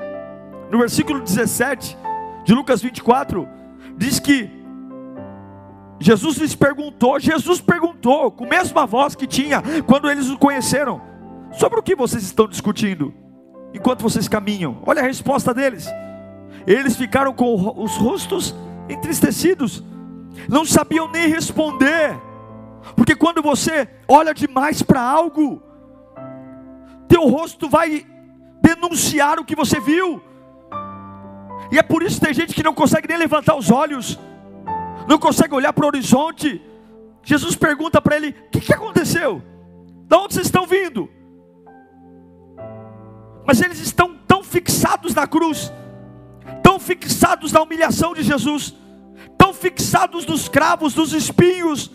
No 0.71 0.77
versículo 0.77 1.19
17 1.19 1.97
de 2.45 2.53
Lucas 2.53 2.81
24, 2.81 3.56
diz 3.97 4.19
que 4.19 4.49
Jesus 5.99 6.37
lhes 6.37 6.55
perguntou, 6.55 7.19
Jesus 7.19 7.59
perguntou, 7.59 8.31
com 8.31 8.45
a 8.45 8.47
mesma 8.47 8.85
voz 8.85 9.15
que 9.15 9.25
tinha 9.25 9.61
quando 9.85 10.09
eles 10.09 10.29
o 10.29 10.37
conheceram: 10.37 11.01
sobre 11.53 11.79
o 11.79 11.83
que 11.83 11.95
vocês 11.95 12.23
estão 12.23 12.47
discutindo 12.47 13.13
enquanto 13.73 14.03
vocês 14.03 14.27
caminham? 14.27 14.77
Olha 14.85 15.01
a 15.01 15.05
resposta 15.05 15.53
deles. 15.53 15.87
Eles 16.65 16.95
ficaram 16.95 17.33
com 17.33 17.53
os 17.81 17.95
rostos 17.95 18.55
entristecidos, 18.89 19.83
não 20.47 20.65
sabiam 20.65 21.09
nem 21.09 21.27
responder, 21.27 22.17
porque 22.95 23.15
quando 23.15 23.41
você 23.41 23.87
olha 24.07 24.33
demais 24.33 24.81
para 24.81 25.01
algo, 25.01 25.61
teu 27.07 27.27
rosto 27.27 27.69
vai 27.69 28.05
denunciar 28.61 29.39
o 29.39 29.45
que 29.45 29.55
você 29.55 29.79
viu. 29.79 30.21
E 31.71 31.77
é 31.77 31.83
por 31.83 32.03
isso 32.03 32.19
que 32.19 32.25
tem 32.25 32.33
gente 32.33 32.53
que 32.53 32.63
não 32.63 32.73
consegue 32.73 33.07
nem 33.07 33.17
levantar 33.17 33.55
os 33.55 33.69
olhos, 33.69 34.17
não 35.07 35.17
consegue 35.17 35.53
olhar 35.53 35.73
para 35.73 35.85
o 35.85 35.87
horizonte. 35.87 36.61
Jesus 37.23 37.55
pergunta 37.55 38.01
para 38.01 38.15
ele: 38.15 38.29
O 38.29 38.49
que, 38.51 38.61
que 38.61 38.73
aconteceu? 38.73 39.41
De 40.07 40.15
onde 40.15 40.33
vocês 40.33 40.47
estão 40.47 40.65
vindo? 40.65 41.09
Mas 43.45 43.61
eles 43.61 43.79
estão 43.79 44.15
tão 44.27 44.43
fixados 44.43 45.13
na 45.13 45.25
cruz, 45.25 45.71
tão 46.61 46.79
fixados 46.79 47.51
na 47.51 47.61
humilhação 47.61 48.13
de 48.13 48.23
Jesus, 48.23 48.73
tão 49.37 49.53
fixados 49.53 50.25
nos 50.25 50.49
cravos, 50.49 50.95
nos 50.95 51.13
espinhos, 51.13 51.91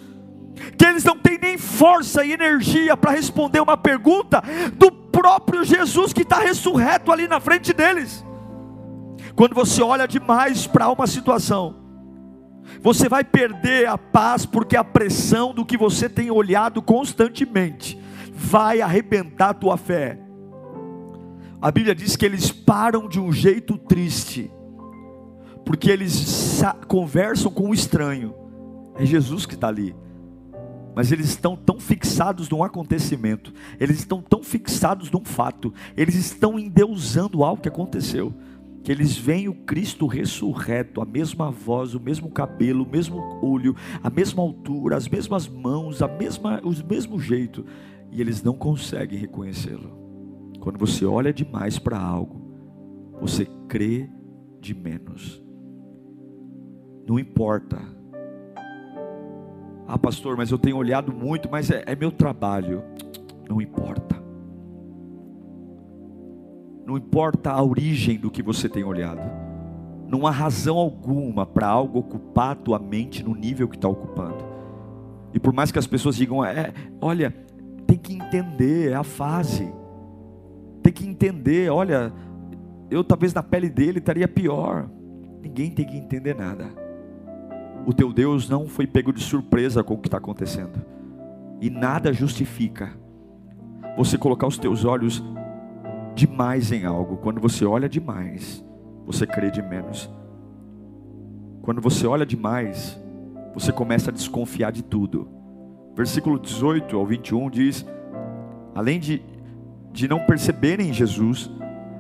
que 0.79 0.85
eles 0.85 1.05
não 1.05 1.19
têm 1.19 1.39
nem 1.39 1.59
força 1.59 2.25
e 2.25 2.33
energia 2.33 2.97
para 2.97 3.13
responder 3.13 3.61
uma 3.61 3.77
pergunta 3.77 4.43
do 4.75 4.91
próprio 4.91 5.65
Jesus 5.65 6.13
que 6.13 6.23
está 6.23 6.39
ressurreto 6.39 7.13
ali 7.13 7.29
na 7.29 7.41
frente 7.41 7.73
deles. 7.73 8.25
Quando 9.35 9.55
você 9.55 9.83
olha 9.83 10.07
demais 10.07 10.67
para 10.67 10.91
uma 10.91 11.07
situação, 11.07 11.77
você 12.81 13.09
vai 13.09 13.25
perder 13.25 13.89
a 13.89 13.97
paz, 13.97 14.45
porque 14.45 14.77
a 14.77 14.85
pressão 14.85 15.55
do 15.55 15.65
que 15.65 15.77
você 15.77 16.09
tem 16.09 16.31
olhado 16.31 16.83
constantemente 16.83 17.99
vai 18.35 18.81
arrebentar 18.81 19.51
a 19.51 19.55
tua 19.55 19.77
fé. 19.77 20.19
A 21.61 21.71
Bíblia 21.71 21.95
diz 21.95 22.17
que 22.17 22.27
eles 22.27 22.51
param 22.51 23.09
de 23.09 23.21
um 23.21 23.33
jeito 23.33 23.79
triste, 23.79 24.51
porque 25.65 25.91
eles 25.91 26.61
conversam 26.89 27.51
com 27.53 27.71
o 27.71 27.75
estranho, 27.75 28.35
é 28.97 29.07
Jesus 29.07 29.47
que 29.47 29.55
está 29.55 29.69
ali, 29.69 29.95
mas 30.95 31.13
eles 31.13 31.29
estão 31.29 31.57
tão 31.57 31.79
fixados 31.81 32.51
num 32.51 32.65
acontecimento, 32.65 33.55
eles 33.79 33.99
estão 34.01 34.21
tão 34.21 34.43
fixados 34.43 35.11
num 35.11 35.25
fato, 35.25 35.73
eles 35.97 36.17
estão 36.17 36.59
endeusando 36.59 37.45
algo 37.45 37.63
que 37.63 37.69
aconteceu 37.69 38.35
que 38.83 38.91
eles 38.91 39.17
veem 39.17 39.49
o 39.49 39.55
Cristo 39.55 40.07
ressurreto, 40.07 41.01
a 41.01 41.05
mesma 41.05 41.51
voz, 41.51 41.95
o 41.95 42.01
mesmo 42.01 42.31
cabelo, 42.31 42.85
o 42.85 42.91
mesmo 42.91 43.39
olho, 43.41 43.77
a 44.03 44.11
mesma 44.11 44.43
altura, 44.43 44.97
as 44.97 45.09
mesmas 45.09 45.47
mãos, 45.47 46.03
a 46.03 46.09
mesma, 46.09 46.61
o 46.65 46.87
mesmo 46.87 47.21
jeito, 47.21 47.65
e 48.11 48.21
eles 48.21 48.43
não 48.43 48.55
conseguem 48.55 49.19
reconhecê-lo. 49.19 50.03
Quando 50.61 50.79
você 50.79 51.05
olha 51.05 51.33
demais 51.33 51.79
para 51.79 51.99
algo, 51.99 52.41
você 53.21 53.47
crê 53.69 54.09
de 54.61 54.75
menos. 54.75 55.43
Não 57.07 57.19
importa. 57.19 57.81
Ah, 59.87 59.99
pastor, 59.99 60.37
mas 60.37 60.51
eu 60.51 60.59
tenho 60.59 60.77
olhado 60.77 61.13
muito, 61.13 61.49
mas 61.51 61.71
é, 61.71 61.85
é 61.87 61.95
meu 61.95 62.11
trabalho. 62.11 62.83
Não 63.49 63.61
importa. 63.61 64.22
Não 66.87 66.97
importa 66.97 67.51
a 67.51 67.63
origem 67.63 68.19
do 68.19 68.31
que 68.31 68.43
você 68.43 68.69
tem 68.69 68.85
olhado. 68.85 69.23
Não 70.09 70.27
há 70.27 70.31
razão 70.31 70.77
alguma 70.77 71.47
para 71.47 71.67
algo 71.67 72.01
ocupar 72.01 72.51
a 72.51 72.55
tua 72.55 72.79
mente 72.79 73.23
no 73.23 73.35
nível 73.35 73.69
que 73.69 73.77
está 73.77 73.89
ocupando. 73.89 74.45
E 75.33 75.41
por 75.41 75.53
mais 75.53 75.73
que 75.73 75.79
as 75.79 75.87
pessoas 75.87 76.17
digam, 76.17 76.45
é, 76.45 76.73
olha, 77.01 77.35
tem 77.87 77.97
que 77.97 78.15
entender, 78.15 78.91
é 78.91 78.95
a 78.95 79.05
fase. 79.05 79.73
Tem 80.83 80.93
que 80.93 81.07
entender, 81.07 81.71
olha, 81.71 82.13
eu 82.91 83.03
talvez 83.03 83.33
na 83.33 83.43
pele 83.43 83.71
dele 83.71 83.99
estaria 83.99 84.29
pior. 84.29 84.89
Ninguém 85.41 85.71
tem 85.71 85.87
que 85.87 85.97
entender 85.97 86.35
nada. 86.35 86.67
O 87.87 87.93
teu 87.93 88.13
Deus 88.13 88.49
não 88.49 88.67
foi 88.67 88.87
pego 88.87 89.13
de 89.13 89.23
surpresa 89.23 89.83
com 89.83 89.95
o 89.95 89.99
que 89.99 90.09
está 90.09 90.19
acontecendo. 90.19 90.85
E 91.61 91.71
nada 91.71 92.13
justifica 92.13 92.93
você 93.97 94.19
colocar 94.19 94.47
os 94.47 94.59
teus 94.59 94.85
olhos 94.85 95.23
demais 96.15 96.73
em 96.73 96.85
algo. 96.85 97.17
Quando 97.17 97.41
você 97.41 97.65
olha 97.65 97.89
demais, 97.89 98.65
você 99.07 99.27
crê 99.27 99.51
de 99.51 99.63
menos. 99.63 100.11
Quando 101.63 101.81
você 101.81 102.07
olha 102.07 102.27
demais, 102.27 103.01
você 103.55 103.73
começa 103.73 104.11
a 104.11 104.13
desconfiar 104.13 104.73
de 104.73 104.83
tudo. 104.83 105.29
Versículo 105.95 106.39
18 106.39 106.97
ao 106.97 107.07
21 107.07 107.51
diz: 107.51 107.87
além 108.75 108.99
de, 108.99 109.23
de 109.93 110.09
não 110.09 110.21
perceberem 110.21 110.93
Jesus, 110.93 111.51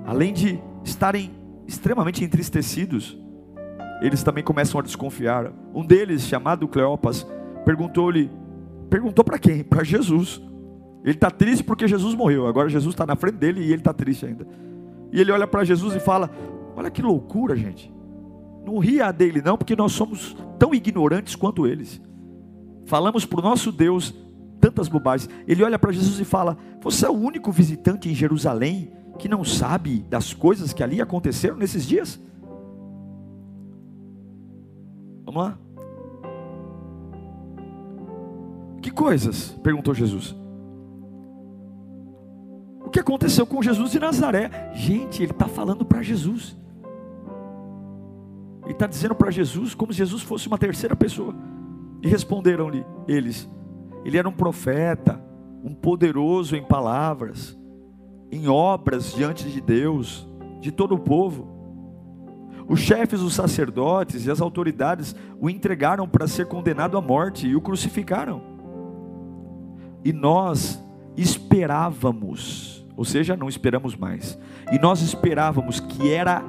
além 0.04 0.33
de 0.33 0.59
estarem 0.85 1.31
extremamente 1.66 2.25
entristecidos, 2.25 3.19
eles 4.00 4.23
também 4.23 4.42
começam 4.42 4.81
a 4.81 4.83
desconfiar. 4.83 5.52
Um 5.75 5.85
deles, 5.85 6.23
chamado 6.23 6.66
Cleopas, 6.66 7.26
perguntou-lhe: 7.64 8.31
perguntou 8.90 9.25
para 9.25 9.38
quem? 9.38 9.62
Para 9.62 9.85
Jesus. 9.85 10.42
Ele 11.04 11.14
está 11.14 11.30
triste 11.30 11.64
porque 11.64 11.88
Jesus 11.88 12.14
morreu. 12.14 12.47
Agora 12.47 12.68
Jesus 12.68 12.94
está 12.94 13.04
na 13.04 13.16
frente 13.16 13.37
dele 13.37 13.61
e 13.61 13.73
ele 13.73 13.80
está 13.80 13.92
triste 13.92 14.25
ainda. 14.25 14.47
E 15.11 15.21
ele 15.21 15.32
olha 15.32 15.47
para 15.47 15.64
Jesus 15.64 15.94
e 15.94 16.00
fala: 16.00 16.30
Olha 16.76 16.90
que 16.90 17.02
loucura, 17.02 17.56
gente. 17.56 17.92
Não 18.64 18.78
ria 18.78 19.11
dele, 19.11 19.42
não, 19.42 19.59
porque 19.59 19.75
nós 19.75 19.92
somos 19.92 20.37
tão 20.59 20.73
ignorantes 20.73 21.35
quanto 21.35 21.66
eles. 21.66 22.00
Falamos 22.87 23.25
para 23.26 23.40
o 23.40 23.42
nosso 23.42 23.73
Deus 23.73 24.14
tantas 24.61 24.88
bobagens. 24.88 25.28
Ele 25.47 25.64
olha 25.64 25.78
para 25.78 25.90
Jesus 25.90 26.21
e 26.21 26.25
fala: 26.25 26.56
Você 26.80 27.04
é 27.04 27.11
o 27.11 27.14
único 27.14 27.50
visitante 27.50 28.09
em 28.09 28.14
Jerusalém 28.14 28.92
que 29.18 29.28
não 29.28 29.44
sabe 29.44 30.04
das 30.09 30.32
coisas 30.32 30.73
que 30.73 30.82
ali 30.85 31.00
aconteceram 31.00 31.56
nesses 31.56 31.85
dias? 31.85 32.21
Vamos 35.25 35.42
lá. 35.42 35.59
Que 38.80 38.90
coisas? 38.90 39.50
perguntou 39.62 39.94
Jesus 39.94 40.42
que 42.93 43.01
aconteceu 43.01 43.47
com 43.47 43.63
Jesus 43.63 43.91
de 43.91 43.99
Nazaré. 43.99 44.71
Gente, 44.75 45.23
ele 45.23 45.33
está 45.33 45.49
falando 45.49 45.85
para 45.85 46.03
Jesus. 46.03 46.57
Ele 48.63 48.73
está 48.73 48.87
dizendo 48.87 49.15
para 49.15 49.31
Jesus 49.31 49.75
como 49.75 49.93
se 49.93 49.99
Jesus 49.99 50.23
fosse 50.23 50.47
uma 50.47 50.59
terceira 50.59 50.95
pessoa. 50.95 51.35
E 52.03 52.07
responderam-lhe 52.07 52.85
eles: 53.09 53.49
ele 54.05 54.19
era 54.19 54.29
um 54.29 54.33
profeta, 54.33 55.21
um 55.65 55.75
poderoso 55.75 56.55
em 56.55 56.63
palavras, 56.63 57.59
em 58.31 58.47
obras 58.49 59.15
diante 59.15 59.49
de 59.49 59.61
Deus, 59.61 60.29
de 60.61 60.71
todo 60.71 60.95
o 60.95 60.99
povo. 60.99 61.51
Os 62.69 62.81
chefes, 62.81 63.21
os 63.21 63.35
sacerdotes 63.35 64.27
e 64.27 64.31
as 64.31 64.41
autoridades 64.41 65.17
o 65.41 65.51
entregaram 65.51 66.09
para 66.09 66.29
ser 66.29 66.47
condenado 66.47 66.97
à 66.97 67.01
morte 67.01 67.49
e 67.49 67.57
o 67.57 67.61
crucificaram. 67.61 68.43
E 70.05 70.13
nós 70.13 70.83
esperávamos, 71.17 72.82
ou 72.97 73.05
seja, 73.05 73.37
não 73.37 73.49
esperamos 73.49 73.97
mais, 73.97 74.39
e 74.71 74.79
nós 74.79 75.01
esperávamos 75.01 75.81
que 75.81 76.11
era, 76.11 76.43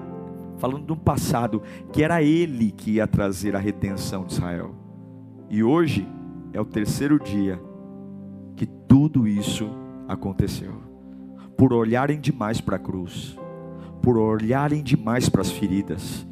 falando 0.57 0.85
do 0.85 0.95
passado, 0.95 1.61
que 1.91 2.03
era 2.03 2.21
Ele 2.21 2.71
que 2.71 2.91
ia 2.91 3.07
trazer 3.07 3.55
a 3.55 3.59
redenção 3.59 4.25
de 4.25 4.33
Israel. 4.33 4.75
E 5.49 5.63
hoje 5.63 6.07
é 6.51 6.59
o 6.59 6.65
terceiro 6.65 7.19
dia 7.19 7.61
que 8.55 8.65
tudo 8.65 9.27
isso 9.27 9.69
aconteceu. 10.07 10.73
Por 11.57 11.73
olharem 11.73 12.19
demais 12.19 12.59
para 12.59 12.75
a 12.75 12.79
cruz, 12.79 13.37
por 14.01 14.17
olharem 14.17 14.83
demais 14.83 15.29
para 15.29 15.41
as 15.41 15.51
feridas, 15.51 16.27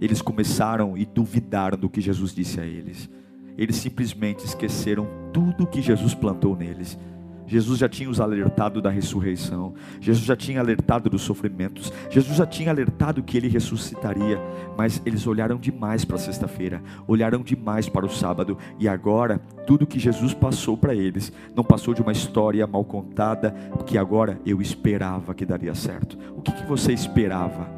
eles 0.00 0.20
começaram 0.20 0.96
e 0.96 1.04
duvidaram 1.04 1.78
do 1.78 1.88
que 1.88 2.00
Jesus 2.00 2.34
disse 2.34 2.60
a 2.60 2.64
eles. 2.64 3.08
Eles 3.56 3.76
simplesmente 3.76 4.44
esqueceram 4.44 5.06
tudo 5.32 5.66
que 5.66 5.80
Jesus 5.80 6.14
plantou 6.14 6.56
neles 6.56 6.98
Jesus 7.52 7.78
já 7.78 7.86
tinha 7.86 8.08
os 8.08 8.18
alertado 8.18 8.80
da 8.80 8.88
ressurreição, 8.88 9.74
Jesus 10.00 10.24
já 10.24 10.34
tinha 10.34 10.58
alertado 10.58 11.10
dos 11.10 11.20
sofrimentos, 11.20 11.92
Jesus 12.08 12.38
já 12.38 12.46
tinha 12.46 12.70
alertado 12.70 13.22
que 13.22 13.36
ele 13.36 13.46
ressuscitaria, 13.46 14.40
mas 14.74 15.02
eles 15.04 15.26
olharam 15.26 15.58
demais 15.58 16.02
para 16.02 16.16
sexta-feira, 16.16 16.82
olharam 17.06 17.42
demais 17.42 17.90
para 17.90 18.06
o 18.06 18.08
sábado, 18.08 18.56
e 18.78 18.88
agora 18.88 19.38
tudo 19.66 19.86
que 19.86 19.98
Jesus 19.98 20.32
passou 20.32 20.78
para 20.78 20.94
eles 20.94 21.30
não 21.54 21.62
passou 21.62 21.92
de 21.92 22.00
uma 22.00 22.12
história 22.12 22.66
mal 22.66 22.86
contada, 22.86 23.54
que 23.84 23.98
agora 23.98 24.40
eu 24.46 24.62
esperava 24.62 25.34
que 25.34 25.44
daria 25.44 25.74
certo. 25.74 26.16
O 26.34 26.40
que, 26.40 26.52
que 26.52 26.64
você 26.64 26.94
esperava? 26.94 27.68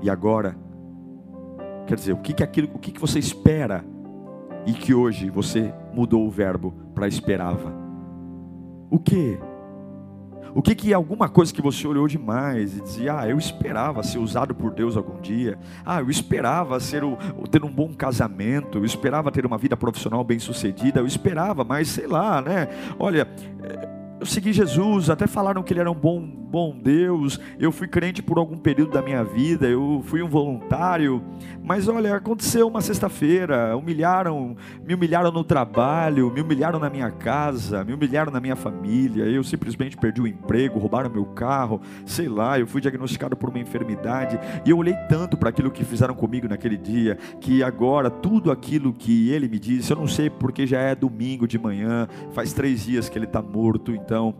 E 0.00 0.08
agora, 0.08 0.56
quer 1.86 1.96
dizer, 1.96 2.14
o 2.14 2.18
que, 2.18 2.32
que 2.32 2.42
aquilo, 2.42 2.70
o 2.72 2.78
que, 2.78 2.90
que 2.90 3.00
você 3.00 3.18
espera? 3.18 3.84
E 4.66 4.72
que 4.72 4.92
hoje 4.92 5.30
você 5.30 5.72
mudou 5.94 6.26
o 6.26 6.30
verbo 6.30 6.74
para 6.94 7.08
esperava. 7.08 7.72
O 8.90 8.98
que? 8.98 9.38
O 10.54 10.62
que 10.62 10.74
que 10.74 10.94
alguma 10.94 11.28
coisa 11.28 11.52
que 11.52 11.60
você 11.60 11.86
olhou 11.86 12.08
demais 12.08 12.78
e 12.78 12.80
dizia, 12.80 13.20
ah, 13.20 13.28
eu 13.28 13.36
esperava 13.36 14.02
ser 14.02 14.18
usado 14.18 14.54
por 14.54 14.72
Deus 14.72 14.96
algum 14.96 15.20
dia, 15.20 15.58
ah, 15.84 16.00
eu 16.00 16.08
esperava 16.08 16.80
ser 16.80 17.04
o, 17.04 17.16
ter 17.50 17.62
um 17.62 17.70
bom 17.70 17.92
casamento, 17.92 18.78
eu 18.78 18.84
esperava 18.84 19.30
ter 19.30 19.44
uma 19.44 19.58
vida 19.58 19.76
profissional 19.76 20.24
bem 20.24 20.38
sucedida, 20.38 21.00
eu 21.00 21.06
esperava, 21.06 21.62
mas 21.62 21.88
sei 21.88 22.06
lá, 22.06 22.40
né? 22.40 22.68
Olha, 22.98 23.28
eu 24.18 24.24
segui 24.24 24.52
Jesus, 24.52 25.10
até 25.10 25.26
falaram 25.26 25.62
que 25.62 25.72
ele 25.72 25.80
era 25.80 25.90
um 25.90 25.94
bom, 25.94 26.20
bom 26.20 26.74
Deus. 26.76 27.38
Eu 27.58 27.70
fui 27.70 27.86
crente 27.86 28.22
por 28.22 28.38
algum 28.38 28.56
período 28.56 28.92
da 28.92 29.02
minha 29.02 29.22
vida, 29.22 29.66
eu 29.66 30.02
fui 30.06 30.22
um 30.22 30.28
voluntário. 30.28 31.22
Mas 31.62 31.86
olha, 31.86 32.16
aconteceu 32.16 32.66
uma 32.66 32.80
sexta-feira, 32.80 33.76
humilharam, 33.76 34.56
me 34.82 34.94
humilharam 34.94 35.30
no 35.30 35.44
trabalho, 35.44 36.32
me 36.32 36.40
humilharam 36.40 36.78
na 36.78 36.88
minha 36.88 37.10
casa, 37.10 37.84
me 37.84 37.92
humilharam 37.92 38.32
na 38.32 38.40
minha 38.40 38.56
família. 38.56 39.24
Eu 39.24 39.44
simplesmente 39.44 39.96
perdi 39.96 40.20
o 40.22 40.26
emprego, 40.26 40.78
roubaram 40.78 41.10
meu 41.10 41.26
carro, 41.26 41.80
sei 42.06 42.28
lá, 42.28 42.58
eu 42.58 42.66
fui 42.66 42.80
diagnosticado 42.80 43.36
por 43.36 43.50
uma 43.50 43.58
enfermidade. 43.58 44.38
E 44.64 44.70
eu 44.70 44.78
olhei 44.78 44.94
tanto 45.10 45.36
para 45.36 45.50
aquilo 45.50 45.70
que 45.70 45.84
fizeram 45.84 46.14
comigo 46.14 46.48
naquele 46.48 46.78
dia, 46.78 47.18
que 47.38 47.62
agora 47.62 48.10
tudo 48.10 48.50
aquilo 48.50 48.94
que 48.94 49.30
ele 49.30 49.46
me 49.46 49.58
disse, 49.58 49.92
eu 49.92 49.96
não 49.96 50.08
sei 50.08 50.30
porque 50.30 50.66
já 50.66 50.80
é 50.80 50.94
domingo 50.94 51.46
de 51.46 51.58
manhã, 51.58 52.08
faz 52.32 52.54
três 52.54 52.84
dias 52.84 53.10
que 53.10 53.18
ele 53.18 53.26
está 53.26 53.42
morto 53.42 53.92
então, 54.06 54.36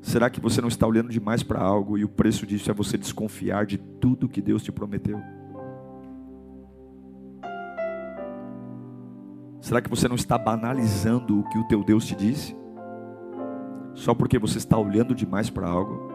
será 0.00 0.30
que 0.30 0.40
você 0.40 0.62
não 0.62 0.68
está 0.68 0.86
olhando 0.86 1.10
demais 1.10 1.42
para 1.42 1.60
algo 1.60 1.98
e 1.98 2.04
o 2.04 2.08
preço 2.08 2.46
disso 2.46 2.70
é 2.70 2.74
você 2.74 2.96
desconfiar 2.96 3.66
de 3.66 3.76
tudo 3.76 4.30
que 4.30 4.40
Deus 4.40 4.62
te 4.62 4.72
prometeu? 4.72 5.20
Será 9.60 9.82
que 9.82 9.90
você 9.90 10.08
não 10.08 10.16
está 10.16 10.38
banalizando 10.38 11.38
o 11.38 11.48
que 11.50 11.58
o 11.58 11.64
teu 11.64 11.84
Deus 11.84 12.06
te 12.06 12.14
disse? 12.14 12.56
Só 13.92 14.14
porque 14.14 14.38
você 14.38 14.56
está 14.56 14.78
olhando 14.78 15.14
demais 15.14 15.50
para 15.50 15.68
algo? 15.68 16.10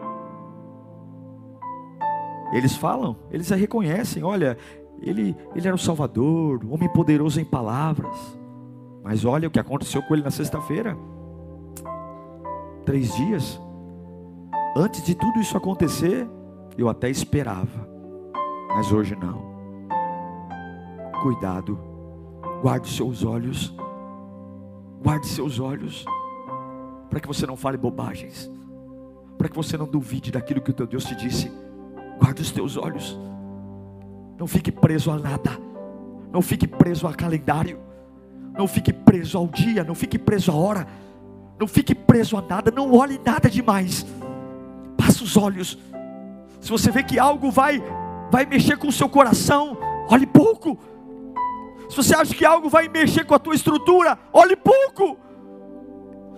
Eles 2.52 2.74
falam, 2.74 3.16
eles 3.30 3.48
reconhecem, 3.50 4.24
olha, 4.24 4.58
ele, 5.00 5.36
ele 5.54 5.66
era 5.66 5.76
o 5.76 5.78
Salvador, 5.78 6.64
o 6.64 6.74
homem 6.74 6.92
poderoso 6.92 7.40
em 7.40 7.44
palavras. 7.44 8.16
Mas 9.04 9.24
olha 9.24 9.46
o 9.46 9.50
que 9.50 9.60
aconteceu 9.60 10.02
com 10.02 10.14
ele 10.14 10.24
na 10.24 10.30
sexta-feira 10.30 10.96
três 12.84 13.14
dias. 13.14 13.60
Antes 14.76 15.04
de 15.04 15.14
tudo 15.14 15.40
isso 15.40 15.56
acontecer, 15.56 16.28
eu 16.76 16.88
até 16.88 17.10
esperava, 17.10 17.88
mas 18.68 18.90
hoje 18.92 19.16
não. 19.16 19.52
Cuidado, 21.22 21.78
guarde 22.62 22.88
seus 22.88 23.24
olhos, 23.24 23.74
guarde 25.02 25.26
seus 25.26 25.60
olhos, 25.60 26.04
para 27.10 27.20
que 27.20 27.28
você 27.28 27.46
não 27.46 27.56
fale 27.56 27.76
bobagens, 27.76 28.50
para 29.36 29.48
que 29.48 29.56
você 29.56 29.76
não 29.76 29.86
duvide 29.86 30.32
daquilo 30.32 30.60
que 30.60 30.70
o 30.70 30.74
teu 30.74 30.86
Deus 30.86 31.04
te 31.04 31.14
disse. 31.14 31.52
Guarde 32.18 32.42
os 32.42 32.50
teus 32.50 32.76
olhos, 32.76 33.18
não 34.38 34.46
fique 34.46 34.72
preso 34.72 35.10
a 35.10 35.18
nada, 35.18 35.58
não 36.32 36.40
fique 36.40 36.66
preso 36.66 37.06
a 37.06 37.12
calendário, 37.12 37.78
não 38.56 38.66
fique 38.66 38.92
preso 38.92 39.36
ao 39.36 39.46
dia, 39.46 39.84
não 39.84 39.94
fique 39.94 40.18
preso 40.18 40.50
à 40.50 40.54
hora 40.54 40.86
não 41.62 41.68
fique 41.68 41.94
preso 41.94 42.36
a 42.36 42.42
nada, 42.42 42.72
não 42.72 42.92
olhe 42.92 43.20
nada 43.24 43.48
demais. 43.48 44.04
Passa 44.96 45.22
os 45.22 45.36
olhos. 45.36 45.78
Se 46.60 46.68
você 46.68 46.90
vê 46.90 47.04
que 47.04 47.20
algo 47.20 47.52
vai 47.52 47.80
vai 48.32 48.44
mexer 48.44 48.76
com 48.76 48.88
o 48.88 48.92
seu 48.92 49.08
coração, 49.08 49.78
olhe 50.08 50.26
pouco. 50.26 50.76
Se 51.88 51.96
você 51.96 52.16
acha 52.16 52.34
que 52.34 52.44
algo 52.44 52.68
vai 52.68 52.88
mexer 52.88 53.24
com 53.24 53.34
a 53.34 53.38
tua 53.38 53.54
estrutura, 53.54 54.18
olhe 54.32 54.56
pouco. 54.56 55.16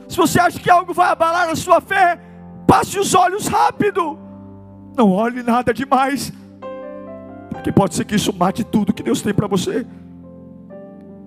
Se 0.08 0.16
você 0.18 0.38
acha 0.38 0.58
que 0.58 0.68
algo 0.68 0.92
vai 0.92 1.08
abalar 1.08 1.48
a 1.48 1.56
sua 1.56 1.80
fé, 1.80 2.20
passe 2.66 2.98
os 2.98 3.14
olhos 3.14 3.46
rápido. 3.46 4.18
Não 4.94 5.10
olhe 5.10 5.42
nada 5.42 5.72
demais. 5.72 6.32
Porque 7.48 7.72
pode 7.72 7.94
ser 7.94 8.04
que 8.04 8.14
isso 8.14 8.32
mate 8.32 8.62
tudo 8.62 8.92
que 8.92 9.02
Deus 9.02 9.22
tem 9.22 9.32
para 9.32 9.46
você. 9.46 9.86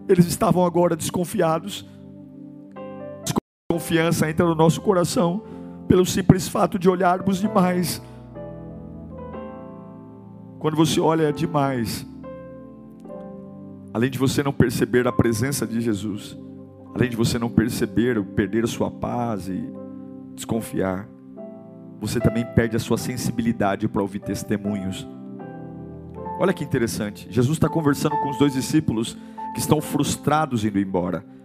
Eles 0.07 0.27
estavam 0.27 0.63
agora 0.63 0.95
desconfiados 0.95 1.83
confiança 3.69 4.29
entra 4.29 4.45
no 4.45 4.55
nosso 4.55 4.79
coração 4.79 5.43
pelo 5.89 6.05
simples 6.05 6.47
fato 6.47 6.79
de 6.79 6.89
olharmos 6.89 7.41
demais. 7.41 8.01
Quando 10.57 10.77
você 10.77 11.01
olha 11.01 11.33
demais, 11.33 12.07
além 13.93 14.09
de 14.09 14.17
você 14.17 14.41
não 14.41 14.53
perceber 14.53 15.05
a 15.05 15.11
presença 15.11 15.67
de 15.67 15.81
Jesus, 15.81 16.37
além 16.95 17.09
de 17.09 17.17
você 17.17 17.37
não 17.37 17.49
perceber, 17.49 18.23
perder 18.23 18.63
a 18.63 18.67
sua 18.67 18.89
paz 18.89 19.49
e 19.49 19.69
desconfiar, 20.33 21.05
você 21.99 22.21
também 22.21 22.45
perde 22.45 22.77
a 22.77 22.79
sua 22.79 22.97
sensibilidade 22.97 23.85
para 23.89 24.01
ouvir 24.01 24.19
testemunhos. 24.19 25.05
Olha 26.39 26.53
que 26.53 26.63
interessante, 26.63 27.27
Jesus 27.29 27.57
está 27.57 27.67
conversando 27.67 28.15
com 28.21 28.29
os 28.29 28.37
dois 28.37 28.53
discípulos 28.53 29.17
que 29.53 29.59
estão 29.59 29.81
frustrados 29.81 30.63
indo 30.63 30.79
embora. 30.79 31.36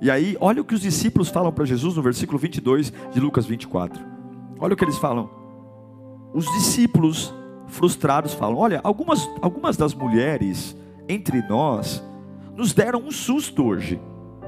E 0.00 0.10
aí, 0.10 0.36
olha 0.40 0.62
o 0.62 0.64
que 0.64 0.74
os 0.74 0.80
discípulos 0.80 1.28
falam 1.28 1.52
para 1.52 1.64
Jesus 1.64 1.96
no 1.96 2.02
versículo 2.02 2.38
22 2.38 2.92
de 3.12 3.18
Lucas 3.18 3.46
24. 3.46 4.00
Olha 4.60 4.74
o 4.74 4.76
que 4.76 4.84
eles 4.84 4.98
falam. 4.98 5.28
Os 6.32 6.44
discípulos 6.52 7.34
frustrados 7.66 8.32
falam: 8.32 8.58
Olha, 8.58 8.80
algumas, 8.84 9.28
algumas 9.42 9.76
das 9.76 9.94
mulheres 9.94 10.76
entre 11.08 11.42
nós 11.48 12.02
nos 12.54 12.72
deram 12.72 13.00
um 13.00 13.10
susto 13.10 13.64
hoje. 13.64 14.00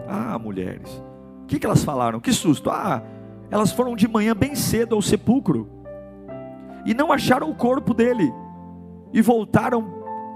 Ah, 0.09 0.39
mulheres. 0.39 1.03
O 1.43 1.47
que, 1.47 1.59
que 1.59 1.67
elas 1.67 1.83
falaram? 1.83 2.21
Que 2.21 2.33
susto. 2.33 2.71
Ah, 2.71 3.03
elas 3.51 3.73
foram 3.73 3.97
de 3.97 4.07
manhã 4.07 4.35
bem 4.37 4.55
cedo 4.55 4.95
ao 4.95 5.03
sepulcro 5.03 5.69
e 6.87 6.95
não 6.95 7.13
acharam 7.13 7.51
o 7.51 7.55
corpo 7.55 7.93
dele. 7.93 8.33
E 9.13 9.21
voltaram 9.21 9.85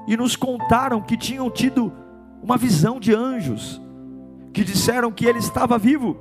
e 0.09 0.16
nos 0.16 0.35
contaram 0.35 1.00
que 1.00 1.16
tinham 1.16 1.48
tido 1.48 1.92
uma 2.42 2.57
visão 2.57 2.98
de 2.98 3.14
anjos 3.14 3.81
que 4.54 4.62
disseram 4.62 5.10
que 5.10 5.26
ele 5.26 5.40
estava 5.40 5.76
vivo. 5.76 6.16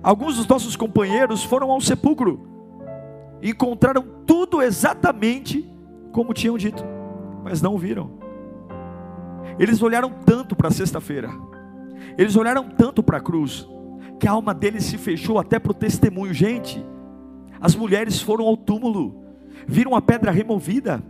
Alguns 0.00 0.36
dos 0.36 0.46
nossos 0.46 0.76
companheiros 0.76 1.42
foram 1.42 1.70
ao 1.70 1.80
sepulcro, 1.80 2.40
encontraram 3.42 4.04
tudo 4.24 4.62
exatamente 4.62 5.68
como 6.12 6.32
tinham 6.32 6.56
dito, 6.56 6.84
mas 7.42 7.60
não 7.60 7.74
o 7.74 7.78
viram. 7.78 8.12
Eles 9.58 9.82
olharam 9.82 10.10
tanto 10.24 10.54
para 10.54 10.68
a 10.68 10.70
sexta-feira, 10.70 11.30
eles 12.16 12.36
olharam 12.36 12.68
tanto 12.68 13.02
para 13.02 13.18
a 13.18 13.20
cruz, 13.20 13.68
que 14.20 14.28
a 14.28 14.32
alma 14.32 14.54
deles 14.54 14.84
se 14.84 14.96
fechou 14.96 15.38
até 15.38 15.58
para 15.58 15.72
o 15.72 15.74
testemunho. 15.74 16.32
Gente, 16.32 16.84
as 17.60 17.74
mulheres 17.74 18.20
foram 18.20 18.46
ao 18.46 18.56
túmulo, 18.56 19.24
viram 19.66 19.96
a 19.96 20.02
pedra 20.02 20.30
removida, 20.30 21.02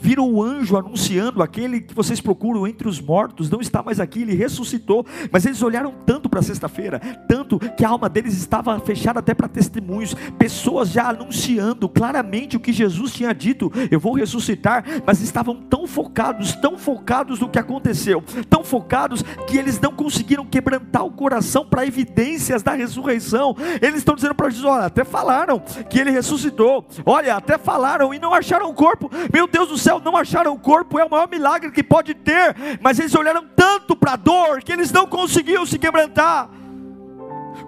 viram 0.00 0.30
o 0.30 0.42
anjo 0.42 0.76
anunciando: 0.76 1.42
aquele 1.42 1.80
que 1.80 1.94
vocês 1.94 2.20
procuram 2.20 2.66
entre 2.66 2.88
os 2.88 3.00
mortos 3.00 3.50
não 3.50 3.60
está 3.60 3.82
mais 3.82 4.00
aqui, 4.00 4.22
ele 4.22 4.34
ressuscitou. 4.34 5.06
Mas 5.30 5.44
eles 5.44 5.62
olharam 5.62 5.92
tanto 6.06 6.28
para 6.28 6.42
sexta-feira, 6.42 7.00
tanto 7.28 7.58
que 7.58 7.84
a 7.84 7.88
alma 7.88 8.08
deles 8.08 8.36
estava 8.36 8.78
fechada 8.80 9.20
até 9.20 9.34
para 9.34 9.48
testemunhos, 9.48 10.14
pessoas 10.38 10.90
já 10.90 11.08
anunciando 11.08 11.88
claramente 11.88 12.56
o 12.56 12.60
que 12.60 12.72
Jesus 12.72 13.12
tinha 13.12 13.34
dito: 13.34 13.70
eu 13.90 14.00
vou 14.00 14.14
ressuscitar, 14.14 14.84
mas 15.06 15.20
estavam 15.20 15.54
tão 15.54 15.86
focados, 15.86 16.54
tão 16.56 16.78
focados 16.78 17.40
no 17.40 17.48
que 17.48 17.58
aconteceu, 17.58 18.22
tão 18.48 18.62
focados 18.62 19.22
que 19.46 19.56
eles 19.56 19.80
não 19.80 19.92
conseguiram 19.92 20.46
quebrantar 20.46 21.04
o 21.04 21.10
coração 21.10 21.66
para 21.66 21.86
evidências 21.86 22.62
da 22.62 22.72
ressurreição. 22.72 23.56
Eles 23.80 23.98
estão 23.98 24.14
dizendo 24.14 24.34
para 24.34 24.50
Jesus: 24.50 24.66
olha, 24.66 24.86
até 24.86 25.04
falaram 25.04 25.60
que 25.88 25.98
ele 25.98 26.10
ressuscitou, 26.10 26.86
olha, 27.04 27.34
até 27.34 27.58
falaram 27.58 28.12
e 28.12 28.18
não 28.18 28.34
acharam 28.34 28.68
o 28.68 28.74
corpo. 28.74 29.10
Meu 29.32 29.46
Deus 29.46 29.68
do 29.68 29.78
céu, 29.78 29.87
não 30.04 30.16
acharam 30.16 30.52
o 30.52 30.58
corpo, 30.58 30.98
é 30.98 31.04
o 31.04 31.10
maior 31.10 31.28
milagre 31.28 31.70
que 31.70 31.82
pode 31.82 32.14
ter, 32.14 32.54
mas 32.80 32.98
eles 32.98 33.14
olharam 33.14 33.46
tanto 33.56 33.96
para 33.96 34.12
a 34.12 34.16
dor 34.16 34.62
que 34.62 34.72
eles 34.72 34.92
não 34.92 35.06
conseguiam 35.06 35.64
se 35.64 35.78
quebrantar. 35.78 36.50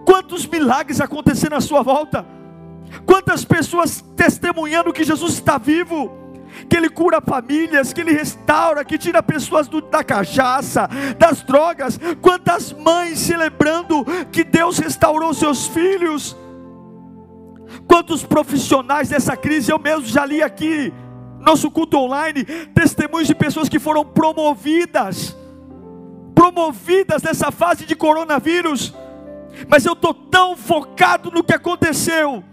Quantos 0.05 0.47
milagres 0.47 1.01
aconteceram 1.01 1.57
à 1.57 1.61
sua 1.61 1.83
volta? 1.83 2.27
Quantas 3.07 3.45
pessoas 3.45 4.05
testemunhando 4.17 4.93
que 4.93 5.05
Jesus 5.05 5.35
está 5.35 5.59
vivo? 5.59 6.19
que 6.69 6.77
Ele 6.77 6.89
cura 6.89 7.21
famílias, 7.21 7.93
que 7.93 8.01
Ele 8.01 8.13
restaura, 8.13 8.85
que 8.85 8.99
tira 8.99 9.23
pessoas 9.23 9.69
do, 9.69 9.81
da 9.81 10.03
cachaça, 10.03 10.89
das 11.19 11.43
drogas. 11.43 11.99
Quantas 12.21 12.73
mães 12.73 13.19
celebrando 13.19 14.05
que 14.33 14.45
Deus 14.45 14.79
restaurou 14.79 15.33
seus 15.33 15.69
filhos. 15.69 16.37
Quantos 17.87 18.25
profissionais 18.25 19.09
dessa 19.09 19.37
crise, 19.37 19.71
eu 19.71 19.79
mesmo 19.79 20.07
já 20.07 20.25
li 20.27 20.43
aqui, 20.43 20.93
nosso 21.51 21.69
culto 21.69 21.99
online, 21.99 22.45
testemunhos 22.73 23.27
de 23.27 23.35
pessoas 23.35 23.69
que 23.69 23.81
foram 23.81 24.05
promovidas, 24.05 25.37
promovidas 26.33 27.23
nessa 27.23 27.51
fase 27.51 27.85
de 27.85 27.97
coronavírus. 27.97 28.95
Mas 29.69 29.85
eu 29.85 29.95
estou 29.95 30.15
tão 30.15 30.57
focado 30.57 31.29
no 31.31 31.43
que 31.43 31.53
aconteceu, 31.53 32.45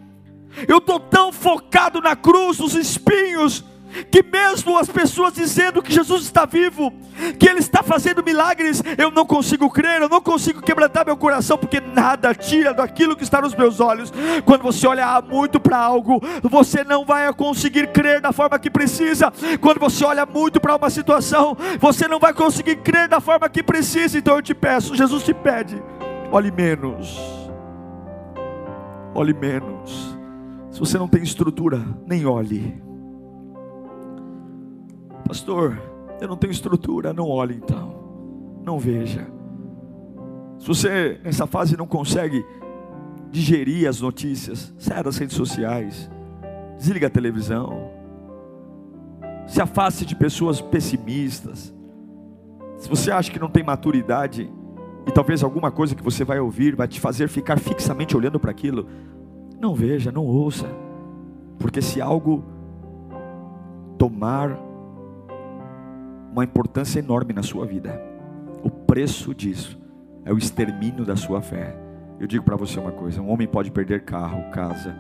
eu 0.68 0.80
estou 0.80 1.00
tão 1.00 1.32
focado 1.32 2.02
na 2.02 2.16
cruz, 2.16 2.58
nos 2.58 2.74
espinhos, 2.74 3.64
que 4.06 4.24
mesmo 4.24 4.78
as 4.78 4.90
pessoas 4.90 5.34
dizendo 5.34 5.82
que 5.82 5.92
Jesus 5.92 6.24
está 6.24 6.46
vivo, 6.46 6.92
que 7.40 7.48
Ele 7.48 7.60
está 7.60 7.84
fazendo 7.84 8.24
milagres, 8.24 8.82
eu 8.98 9.12
não 9.12 9.26
consigo 9.26 9.70
crer, 9.70 10.02
eu 10.02 10.10
não 10.10 10.22
consigo 10.22 10.62
quebrantar 10.62 11.06
meu 11.06 11.18
coração, 11.18 11.58
porque 11.58 11.80
nada 11.80 12.34
tira 12.34 12.74
daquilo 12.74 13.16
que 13.16 13.24
está 13.24 13.42
nos 13.42 13.56
meus 13.56 13.80
olhos. 13.80 14.12
Quando 14.46 14.64
você 14.64 14.88
olha 14.88 15.22
muito 15.22 15.60
para 15.60 15.78
algo, 15.78 16.22
você 16.44 16.84
não 16.84 17.06
vai 17.06 17.32
conseguir 17.34 17.88
crer 17.92 18.22
da 18.22 18.32
forma 18.32 18.60
que 18.60 18.70
precisa. 18.70 19.32
Quando 19.62 19.80
você 19.80 20.06
olha 20.06 20.26
muito 20.26 20.60
para 20.60 20.76
uma 20.76 20.90
situação, 20.90 21.56
você 21.80 22.08
não 22.08 22.20
vai 22.20 22.34
conseguir 22.34 22.78
crer 22.78 23.08
da 23.08 23.20
forma 23.20 23.50
que 23.50 23.64
precisa. 23.64 24.18
Então 24.18 24.36
eu 24.36 24.42
te 24.42 24.54
peço, 24.54 24.96
Jesus 24.96 25.24
te 25.24 25.34
pede, 25.34 25.82
olhe 26.32 26.52
menos, 26.52 27.20
olhe 29.14 29.34
menos. 29.34 30.18
Se 30.72 30.80
você 30.80 30.98
não 30.98 31.08
tem 31.08 31.24
estrutura, 31.24 31.84
nem 32.06 32.26
olhe. 32.26 32.87
Pastor, 35.28 35.78
eu 36.22 36.28
não 36.28 36.38
tenho 36.38 36.52
estrutura, 36.52 37.14
não 37.14 37.28
olhe 37.28 37.56
então. 37.56 37.94
Não 38.64 38.80
veja. 38.80 39.28
Se 40.58 40.66
você 40.66 41.20
nessa 41.22 41.46
fase 41.46 41.76
não 41.76 41.86
consegue 41.86 42.46
digerir 43.30 43.90
as 43.90 44.00
notícias, 44.00 44.74
saia 44.78 45.04
das 45.04 45.18
redes 45.18 45.36
sociais, 45.36 46.10
desliga 46.78 47.08
a 47.08 47.10
televisão, 47.10 47.92
se 49.46 49.62
afaste 49.62 50.06
de 50.06 50.16
pessoas 50.16 50.62
pessimistas. 50.62 51.74
Se 52.78 52.88
você 52.88 53.12
acha 53.12 53.30
que 53.30 53.40
não 53.40 53.50
tem 53.50 53.64
maturidade 53.64 54.50
e 55.06 55.12
talvez 55.12 55.44
alguma 55.44 55.72
coisa 55.72 55.94
que 55.94 56.04
você 56.04 56.24
vai 56.24 56.40
ouvir 56.40 56.74
vai 56.74 56.88
te 56.88 57.02
fazer 57.02 57.28
ficar 57.28 57.60
fixamente 57.60 58.16
olhando 58.16 58.40
para 58.40 58.52
aquilo, 58.52 58.88
não 59.60 59.76
veja, 59.76 60.10
não 60.10 60.26
ouça, 60.26 60.68
porque 61.60 61.82
se 61.82 62.00
algo 62.00 62.46
tomar 63.98 64.67
uma 66.38 66.44
importância 66.44 67.00
enorme 67.00 67.34
na 67.34 67.42
sua 67.42 67.66
vida. 67.66 68.00
O 68.64 68.70
preço 68.70 69.34
disso 69.34 69.80
é 70.24 70.32
o 70.32 70.38
extermínio 70.38 71.04
da 71.04 71.16
sua 71.16 71.42
fé. 71.42 71.76
Eu 72.20 72.28
digo 72.28 72.46
para 72.46 72.56
você 72.56 72.80
uma 72.80 72.92
coisa: 72.92 73.22
um 73.22 73.30
homem 73.30 73.48
pode 73.48 73.72
perder 73.72 74.06
carro, 74.06 74.52
casa, 74.52 74.96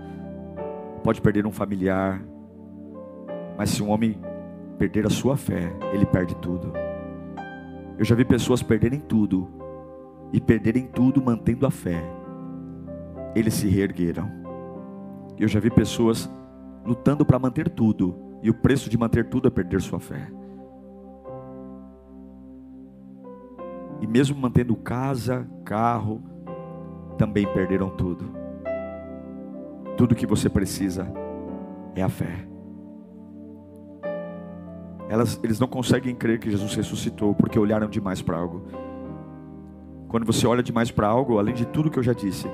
pode 1.03 1.21
perder 1.21 1.45
um 1.45 1.51
familiar, 1.51 2.23
mas 3.55 3.69
se 3.69 3.83
um 3.83 3.89
homem 3.89 4.19
perder 4.79 5.05
a 5.05 5.11
sua 5.11 5.37
fé, 5.37 5.71
ele 5.93 6.07
perde 6.07 6.35
tudo. 6.37 6.73
Eu 7.99 8.05
já 8.05 8.15
vi 8.15 8.25
pessoas 8.25 8.63
perderem 8.63 8.99
tudo 8.99 9.47
e 10.33 10.41
perderem 10.41 10.87
tudo 10.87 11.23
mantendo 11.23 11.67
a 11.67 11.71
fé. 11.71 12.03
Eles 13.35 13.53
se 13.53 13.67
reergueram. 13.67 14.27
Eu 15.37 15.47
já 15.47 15.59
vi 15.59 15.69
pessoas 15.69 16.31
lutando 16.83 17.23
para 17.23 17.37
manter 17.37 17.69
tudo 17.69 18.39
e 18.41 18.49
o 18.49 18.55
preço 18.55 18.89
de 18.89 18.97
manter 18.97 19.29
tudo 19.29 19.47
é 19.47 19.51
perder 19.51 19.81
sua 19.81 19.99
fé. 19.99 20.31
E 23.99 24.07
mesmo 24.07 24.37
mantendo 24.37 24.75
casa, 24.75 25.47
carro, 25.65 26.21
também 27.17 27.45
perderam 27.51 27.89
tudo. 27.89 28.31
Tudo 29.95 30.15
que 30.15 30.27
você 30.27 30.47
precisa 30.49 31.11
é 31.95 32.03
a 32.03 32.09
fé. 32.09 32.47
Elas, 35.09 35.39
eles 35.43 35.59
não 35.59 35.67
conseguem 35.67 36.13
crer 36.13 36.39
que 36.39 36.51
Jesus 36.51 36.75
ressuscitou 36.75 37.33
porque 37.33 37.57
olharam 37.57 37.89
demais 37.89 38.21
para 38.21 38.37
algo. 38.37 38.67
Quando 40.07 40.25
você 40.25 40.45
olha 40.45 40.61
demais 40.61 40.91
para 40.91 41.07
algo, 41.07 41.39
além 41.39 41.53
de 41.53 41.65
tudo 41.65 41.89
que 41.89 41.97
eu 41.97 42.03
já 42.03 42.13
disse, 42.13 42.47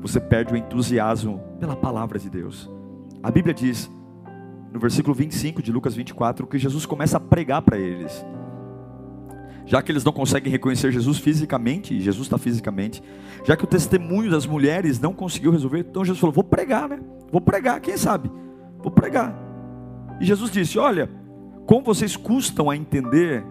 você 0.00 0.20
perde 0.20 0.52
o 0.52 0.56
entusiasmo 0.56 1.40
pela 1.58 1.74
palavra 1.74 2.18
de 2.18 2.28
Deus. 2.28 2.70
A 3.22 3.30
Bíblia 3.30 3.54
diz, 3.54 3.90
no 4.72 4.78
versículo 4.78 5.14
25 5.14 5.62
de 5.62 5.72
Lucas 5.72 5.94
24, 5.94 6.46
que 6.46 6.58
Jesus 6.58 6.84
começa 6.84 7.16
a 7.16 7.20
pregar 7.20 7.62
para 7.62 7.78
eles 7.78 8.24
já 9.66 9.82
que 9.82 9.90
eles 9.90 10.04
não 10.04 10.12
conseguem 10.12 10.50
reconhecer 10.50 10.92
Jesus 10.92 11.18
fisicamente, 11.18 11.92
e 11.92 12.00
Jesus 12.00 12.26
está 12.26 12.38
fisicamente, 12.38 13.02
já 13.44 13.56
que 13.56 13.64
o 13.64 13.66
testemunho 13.66 14.30
das 14.30 14.46
mulheres 14.46 15.00
não 15.00 15.12
conseguiu 15.12 15.50
resolver, 15.50 15.80
então 15.80 16.04
Jesus 16.04 16.20
falou: 16.20 16.32
vou 16.32 16.44
pregar, 16.44 16.88
né? 16.88 17.00
Vou 17.32 17.40
pregar, 17.40 17.80
quem 17.80 17.96
sabe? 17.96 18.30
Vou 18.78 18.92
pregar. 18.92 19.36
E 20.20 20.24
Jesus 20.24 20.52
disse: 20.52 20.78
Olha, 20.78 21.10
como 21.66 21.82
vocês 21.84 22.16
custam 22.16 22.70
a 22.70 22.76
entender, 22.76 23.44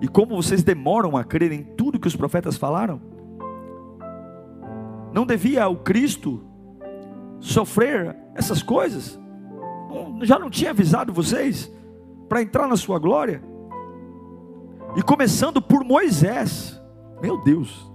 e 0.00 0.08
como 0.08 0.34
vocês 0.34 0.64
demoram 0.64 1.16
a 1.16 1.22
crer 1.22 1.52
em 1.52 1.62
tudo 1.62 2.00
que 2.00 2.08
os 2.08 2.16
profetas 2.16 2.56
falaram, 2.56 3.00
não 5.14 5.24
devia 5.24 5.68
o 5.68 5.76
Cristo 5.76 6.42
sofrer 7.38 8.16
essas 8.34 8.64
coisas? 8.64 9.18
Já 10.22 10.40
não 10.40 10.50
tinha 10.50 10.70
avisado 10.70 11.12
vocês 11.12 11.72
para 12.28 12.42
entrar 12.42 12.66
na 12.66 12.76
sua 12.76 12.98
glória? 12.98 13.51
E 14.96 15.02
começando 15.02 15.60
por 15.62 15.84
Moisés, 15.84 16.80
meu 17.20 17.42
Deus, 17.42 17.90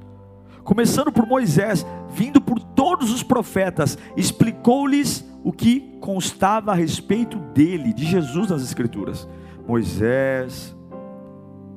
começando 0.64 1.12
por 1.12 1.28
Moisés, 1.28 1.86
vindo 2.10 2.42
por 2.42 2.60
todos 2.60 3.12
os 3.12 3.22
profetas, 3.22 3.98
explicou-lhes 4.16 5.24
o 5.44 5.52
que 5.52 5.98
constava 6.02 6.72
a 6.72 6.76
respeito 6.76 7.38
dele, 7.54 7.94
de 7.94 8.06
Jesus 8.06 8.50
nas 8.50 8.64
Escrituras. 8.64 9.30
Moisés, 9.68 10.76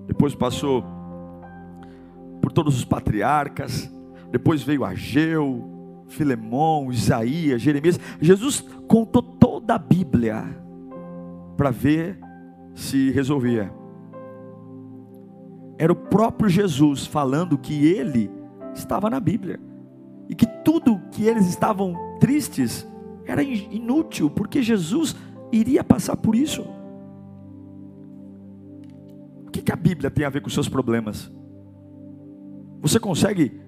depois 0.07 0.35
passou 0.35 0.85
por 2.41 2.51
todos 2.51 2.77
os 2.77 2.85
patriarcas, 2.85 3.91
depois 4.31 4.63
veio 4.63 4.85
Ageu, 4.85 6.05
Filemão, 6.09 6.91
Isaías, 6.91 7.61
Jeremias. 7.61 8.01
Jesus 8.21 8.61
contou 8.89 9.23
toda 9.23 9.75
a 9.75 9.79
Bíblia 9.79 10.45
para 11.57 11.71
ver 11.71 12.19
se 12.75 13.11
resolvia 13.11 13.80
era 15.81 15.91
o 15.91 15.97
próprio 15.97 16.47
Jesus 16.47 17.07
falando 17.07 17.57
que 17.57 17.87
ele 17.87 18.31
estava 18.75 19.09
na 19.09 19.19
Bíblia 19.19 19.59
e 20.29 20.35
que 20.35 20.45
tudo 20.63 21.01
que 21.11 21.25
eles 21.25 21.47
estavam 21.47 21.95
tristes 22.21 22.87
era 23.25 23.43
inútil, 23.43 24.29
porque 24.29 24.63
Jesus 24.63 25.17
iria 25.51 25.83
passar 25.83 26.19
por 26.19 26.37
isso. 26.37 26.67
O 29.47 29.51
que, 29.51 29.63
que 29.63 29.73
a 29.73 29.77
Bíblia 29.77 30.11
tem 30.11 30.27
a 30.27 30.29
ver 30.29 30.43
com 30.43 30.49
os 30.49 30.55
seus 30.55 30.69
problemas? 30.69 31.33
Você 32.83 33.01
consegue 33.01 33.59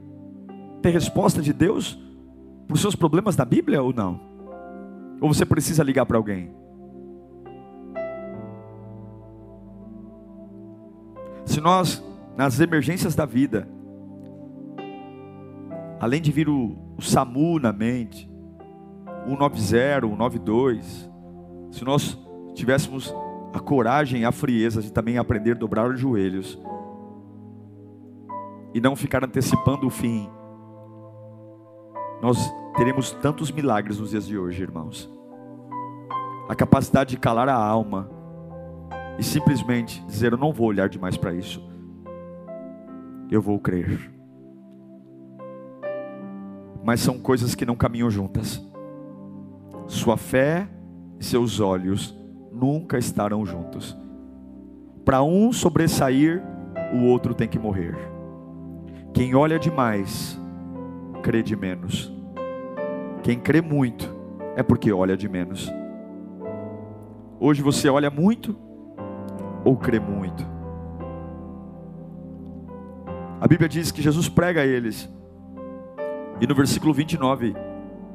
ter 0.82 0.90
resposta 0.90 1.40
de 1.40 1.54
Deus 1.54 1.98
para 2.66 2.74
os 2.74 2.82
seus 2.82 2.94
problemas 2.94 3.38
na 3.38 3.46
Bíblia 3.46 3.82
ou 3.82 3.90
não? 3.90 4.20
Ou 5.18 5.32
você 5.32 5.46
precisa 5.46 5.82
ligar 5.82 6.04
para 6.04 6.18
alguém? 6.18 6.50
Se 11.44 11.60
nós, 11.60 12.02
nas 12.36 12.60
emergências 12.60 13.14
da 13.14 13.26
vida, 13.26 13.68
além 16.00 16.20
de 16.20 16.32
vir 16.32 16.48
o, 16.48 16.76
o 16.96 17.02
SAMU 17.02 17.58
na 17.58 17.72
mente, 17.72 18.30
o 19.26 19.30
190, 19.30 20.06
o 20.06 20.10
192, 20.10 21.10
se 21.70 21.84
nós 21.84 22.18
tivéssemos 22.54 23.14
a 23.52 23.60
coragem 23.60 24.22
e 24.22 24.24
a 24.24 24.32
frieza 24.32 24.82
de 24.82 24.92
também 24.92 25.18
aprender 25.18 25.52
a 25.52 25.58
dobrar 25.58 25.90
os 25.90 26.00
joelhos 26.00 26.58
e 28.74 28.80
não 28.80 28.96
ficar 28.96 29.24
antecipando 29.24 29.86
o 29.86 29.90
fim, 29.90 30.28
nós 32.22 32.52
teremos 32.76 33.10
tantos 33.10 33.50
milagres 33.50 33.98
nos 33.98 34.10
dias 34.10 34.26
de 34.26 34.38
hoje, 34.38 34.62
irmãos. 34.62 35.10
A 36.48 36.54
capacidade 36.54 37.10
de 37.10 37.16
calar 37.18 37.48
a 37.48 37.54
alma 37.54 38.08
e 39.18 39.22
simplesmente 39.22 40.04
dizer: 40.06 40.32
Eu 40.32 40.38
não 40.38 40.52
vou 40.52 40.66
olhar 40.66 40.88
demais 40.88 41.16
para 41.16 41.32
isso, 41.32 41.62
eu 43.30 43.40
vou 43.40 43.58
crer. 43.58 44.10
Mas 46.84 47.00
são 47.00 47.18
coisas 47.18 47.54
que 47.54 47.64
não 47.64 47.76
caminham 47.76 48.10
juntas. 48.10 48.60
Sua 49.86 50.16
fé 50.16 50.68
e 51.20 51.24
seus 51.24 51.60
olhos 51.60 52.16
nunca 52.52 52.98
estarão 52.98 53.46
juntos. 53.46 53.96
Para 55.04 55.22
um 55.22 55.52
sobressair, 55.52 56.42
o 56.92 57.06
outro 57.06 57.34
tem 57.34 57.48
que 57.48 57.58
morrer. 57.58 57.96
Quem 59.14 59.34
olha 59.34 59.58
demais, 59.58 60.40
crê 61.22 61.42
de 61.42 61.54
menos. 61.54 62.12
Quem 63.22 63.38
crê 63.38 63.60
muito, 63.60 64.12
é 64.56 64.62
porque 64.62 64.92
olha 64.92 65.16
de 65.16 65.28
menos. 65.28 65.70
Hoje 67.38 67.62
você 67.62 67.88
olha 67.88 68.10
muito 68.10 68.56
ou 69.64 69.76
crê 69.76 69.98
muito? 69.98 70.44
A 73.40 73.46
Bíblia 73.48 73.68
diz 73.68 73.90
que 73.90 74.00
Jesus 74.00 74.28
prega 74.28 74.60
a 74.60 74.66
eles. 74.66 75.08
E 76.40 76.46
no 76.46 76.54
versículo 76.54 76.94
29, 76.94 77.54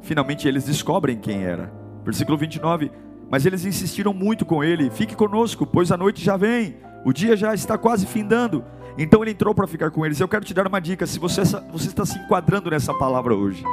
finalmente 0.01 0.47
eles 0.47 0.65
descobrem 0.65 1.17
quem 1.17 1.43
era. 1.43 1.71
Versículo 2.03 2.37
29, 2.37 2.91
mas 3.29 3.45
eles 3.45 3.65
insistiram 3.65 4.13
muito 4.13 4.45
com 4.45 4.63
ele: 4.63 4.89
fique 4.89 5.15
conosco, 5.15 5.65
pois 5.65 5.91
a 5.91 5.97
noite 5.97 6.23
já 6.23 6.37
vem, 6.37 6.77
o 7.03 7.11
dia 7.11 7.35
já 7.35 7.53
está 7.53 7.77
quase 7.77 8.05
findando. 8.05 8.63
Então 8.97 9.21
ele 9.21 9.31
entrou 9.31 9.53
para 9.53 9.67
ficar 9.67 9.91
com 9.91 10.05
eles. 10.05 10.19
Eu 10.19 10.27
quero 10.27 10.45
te 10.45 10.53
dar 10.53 10.67
uma 10.67 10.79
dica: 10.79 11.05
se 11.05 11.19
você, 11.19 11.41
você 11.71 11.87
está 11.87 12.05
se 12.05 12.17
enquadrando 12.17 12.69
nessa 12.69 12.93
palavra 12.93 13.35
hoje, 13.35 13.63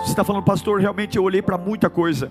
você 0.00 0.10
está 0.10 0.24
falando, 0.24 0.44
pastor, 0.44 0.80
realmente 0.80 1.16
eu 1.16 1.22
olhei 1.22 1.42
para 1.42 1.58
muita 1.58 1.88
coisa 1.90 2.30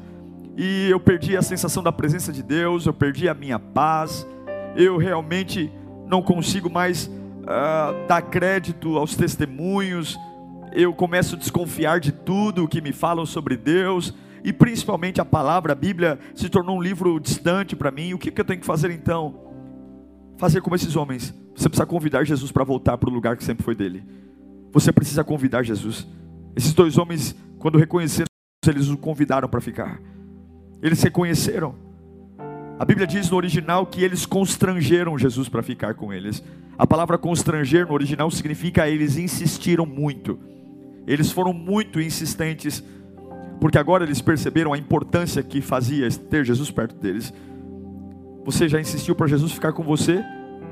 e 0.58 0.90
eu 0.90 1.00
perdi 1.00 1.38
a 1.38 1.42
sensação 1.42 1.82
da 1.82 1.92
presença 1.92 2.32
de 2.32 2.44
Deus, 2.44 2.86
eu 2.86 2.94
perdi 2.94 3.30
a 3.30 3.34
minha 3.34 3.58
paz, 3.58 4.28
eu 4.76 4.98
realmente 4.98 5.72
não 6.08 6.22
consigo 6.22 6.70
mais 6.70 7.08
uh, 7.08 8.08
dar 8.08 8.22
crédito 8.22 8.98
aos 8.98 9.16
testemunhos, 9.16 10.18
eu 10.74 10.94
começo 10.94 11.36
a 11.36 11.38
desconfiar 11.38 12.00
de 12.00 12.12
tudo 12.12 12.68
que 12.68 12.82
me 12.82 12.94
falam 12.94 13.26
sobre 13.26 13.58
Deus 13.58 14.14
e 14.44 14.52
principalmente 14.52 15.22
a 15.22 15.26
palavra, 15.26 15.74
a 15.74 15.76
Bíblia, 15.76 16.18
se 16.34 16.50
tornou 16.50 16.78
um 16.78 16.82
livro 16.82 17.20
distante 17.20 17.76
para 17.76 17.92
mim. 17.92 18.14
O 18.14 18.18
que, 18.18 18.32
que 18.32 18.42
eu 18.42 18.46
tenho 18.46 18.60
que 18.60 18.66
fazer 18.66 18.90
então? 18.90 19.52
Fazer 20.38 20.62
como 20.62 20.76
esses 20.76 20.96
homens. 20.96 21.34
Você 21.56 21.70
precisa 21.70 21.86
convidar 21.86 22.24
Jesus 22.24 22.52
para 22.52 22.64
voltar 22.64 22.98
para 22.98 23.10
o 23.10 23.14
lugar 23.14 23.38
que 23.38 23.44
sempre 23.44 23.64
foi 23.64 23.76
dele. 23.76 24.04
Você 24.72 24.92
precisa 24.92 25.24
convidar 25.24 25.64
Jesus. 25.64 26.08
Esses 26.56 26.74
dois 26.74 26.98
homens, 26.98 27.36
quando 27.60 27.78
reconheceram, 27.78 28.28
eles 28.68 28.90
o 28.90 28.98
convidaram 28.98 29.48
para 29.48 29.62
ficar. 29.62 30.00
Eles 30.82 31.02
reconheceram. 31.04 31.76
A 32.82 32.86
Bíblia 32.86 33.06
diz 33.06 33.30
no 33.30 33.38
original 33.38 33.86
que 33.86 34.04
eles 34.04 34.26
constrangeram 34.26 35.16
Jesus 35.16 35.48
para 35.48 35.62
ficar 35.62 35.94
com 35.94 36.12
eles. 36.12 36.44
A 36.76 36.88
palavra 36.88 37.16
constranger 37.16 37.86
no 37.86 37.94
original 37.94 38.32
significa 38.32 38.90
eles 38.90 39.18
insistiram 39.18 39.86
muito. 39.86 40.40
Eles 41.06 41.32
foram 41.32 41.54
muito 41.54 42.02
insistentes 42.02 42.84
porque 43.60 43.78
agora 43.78 44.04
eles 44.04 44.20
perceberam 44.20 44.74
a 44.74 44.80
importância 44.80 45.44
que 45.44 45.62
fazia 45.62 46.10
ter 46.10 46.44
Jesus 46.44 46.72
perto 46.72 46.96
deles. 46.96 47.32
Você 48.46 48.68
já 48.68 48.82
insistiu 48.82 49.14
para 49.14 49.28
Jesus 49.28 49.52
ficar 49.52 49.74
com 49.74 49.84
você? 49.84 50.20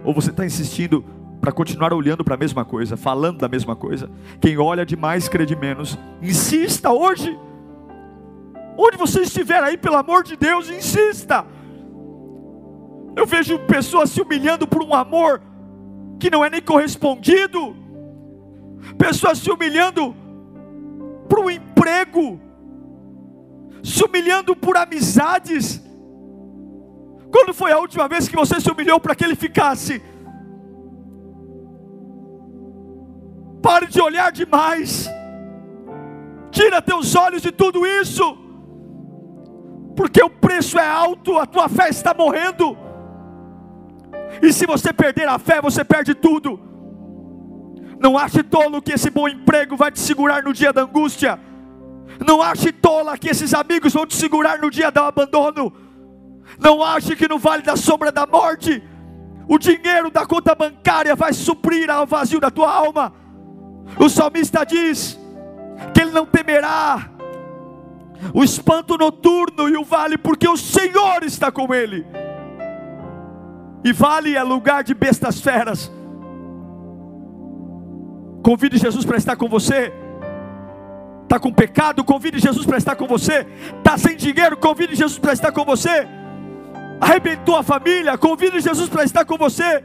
Ou 0.04 0.12
você 0.12 0.32
está 0.32 0.44
insistindo 0.44 1.06
para 1.40 1.52
continuar 1.52 1.94
olhando 1.94 2.24
para 2.24 2.34
a 2.34 2.40
mesma 2.40 2.66
coisa, 2.66 2.98
falando 2.98 3.38
da 3.38 3.48
mesma 3.48 3.76
coisa? 3.76 4.10
Quem 4.42 4.58
olha 4.58 4.84
demais 4.84 5.30
crê 5.30 5.46
de 5.46 5.56
menos. 5.56 5.96
Insista 6.24 6.90
hoje. 6.90 7.38
Onde 8.76 8.98
você 8.98 9.22
estiver 9.22 9.62
aí, 9.64 9.78
pelo 9.78 9.98
amor 9.98 10.24
de 10.24 10.36
Deus, 10.36 10.72
insista. 10.72 11.46
Eu 13.20 13.26
vejo 13.26 13.60
pessoas 13.76 14.10
se 14.12 14.22
humilhando 14.22 14.66
por 14.68 14.82
um 14.84 14.94
amor 14.94 15.42
que 16.20 16.30
não 16.30 16.44
é 16.44 16.50
nem 16.50 16.62
correspondido, 16.62 17.76
pessoas 18.98 19.38
se 19.40 19.50
humilhando 19.52 20.16
por 21.30 21.40
um 21.40 21.50
emprego 21.50 22.26
se 23.84 24.04
humilhando 24.04 24.56
por 24.56 24.78
amizades. 24.78 25.82
Quando 27.32 27.54
foi 27.54 27.72
a 27.72 27.80
última 27.80 28.08
vez 28.08 28.28
que 28.28 28.36
você 28.36 28.60
se 28.60 28.70
humilhou 28.72 29.00
para 29.00 29.16
que 29.16 29.24
ele 29.24 29.36
ficasse? 29.36 30.02
Pare 33.62 33.88
de 33.88 34.02
olhar 34.02 34.32
demais. 34.32 35.10
Tira 36.52 36.82
teus 36.82 37.16
olhos 37.16 37.42
de 37.42 37.52
tudo 37.52 37.86
isso. 37.86 38.38
Porque 39.96 40.24
o 40.24 40.30
preço 40.30 40.80
é 40.80 40.88
alto, 40.88 41.38
a 41.38 41.46
tua 41.46 41.70
fé 41.70 41.90
está 41.90 42.14
morrendo. 42.14 42.78
E 44.42 44.54
se 44.54 44.66
você 44.66 44.94
perder 44.94 45.28
a 45.28 45.38
fé, 45.38 45.62
você 45.62 45.84
perde 45.84 46.14
tudo. 46.16 46.60
Não 48.00 48.18
ache 48.18 48.42
tolo 48.42 48.82
que 48.82 48.94
esse 48.94 49.10
bom 49.10 49.28
emprego 49.28 49.76
vai 49.76 49.92
te 49.92 50.00
segurar 50.00 50.44
no 50.44 50.54
dia 50.54 50.72
da 50.72 50.84
angústia. 50.84 51.40
Não 52.26 52.42
ache 52.42 52.72
tola 52.72 53.18
que 53.18 53.30
esses 53.30 53.54
amigos 53.54 53.94
vão 53.94 54.06
te 54.06 54.16
segurar 54.16 54.60
no 54.60 54.72
dia 54.72 54.90
do 54.90 55.00
abandono. 55.00 55.74
Não 56.58 56.84
ache 56.84 57.16
que 57.16 57.28
no 57.28 57.38
vale 57.38 57.62
da 57.62 57.76
sombra 57.76 58.12
da 58.12 58.26
morte, 58.26 58.82
o 59.48 59.58
dinheiro 59.58 60.10
da 60.10 60.26
conta 60.26 60.56
bancária 60.56 61.16
vai 61.16 61.34
suprir 61.34 61.90
ao 61.90 62.06
vazio 62.06 62.40
da 62.40 62.50
tua 62.50 62.72
alma. 62.72 63.14
O 63.98 64.08
salmista 64.10 64.66
diz 64.66 65.20
que 65.94 66.02
ele 66.02 66.12
não 66.12 66.26
temerá 66.26 67.10
o 68.34 68.44
espanto 68.44 68.98
noturno 68.98 69.70
e 69.70 69.78
o 69.78 69.84
vale, 69.84 70.18
porque 70.18 70.48
o 70.48 70.58
Senhor 70.58 71.24
está 71.24 71.52
com 71.52 71.74
ele. 71.74 72.06
E 73.84 73.94
vale 73.94 74.36
é 74.36 74.44
lugar 74.44 74.84
de 74.84 74.94
bestas 74.94 75.40
feras. 75.40 75.92
Convide 78.44 78.78
Jesus 78.78 79.06
para 79.06 79.18
estar 79.18 79.36
com 79.36 79.48
você. 79.48 79.94
Está 81.24 81.40
com 81.40 81.54
pecado, 81.54 82.04
convide 82.04 82.40
Jesus 82.40 82.66
para 82.66 82.78
estar 82.78 82.96
com 82.96 83.08
você. 83.08 83.46
Está 83.78 83.98
sem 83.98 84.18
dinheiro, 84.18 84.58
convide 84.58 84.96
Jesus 84.96 85.20
para 85.20 85.34
estar 85.34 85.52
com 85.52 85.64
você. 85.64 86.08
Arrebentou 87.00 87.56
a 87.56 87.64
família, 87.64 88.18
convide 88.18 88.60
Jesus 88.60 88.90
para 88.90 89.04
estar 89.04 89.24
com 89.26 89.38
você. 89.38 89.84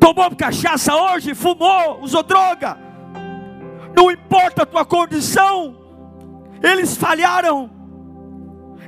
Tomou 0.00 0.34
cachaça 0.34 0.96
hoje, 0.96 1.34
fumou, 1.34 2.00
usou 2.00 2.22
droga. 2.22 2.76
Não 3.94 4.10
importa 4.10 4.62
a 4.62 4.66
tua 4.66 4.84
condição, 4.84 5.76
eles 6.62 6.96
falharam. 6.96 7.70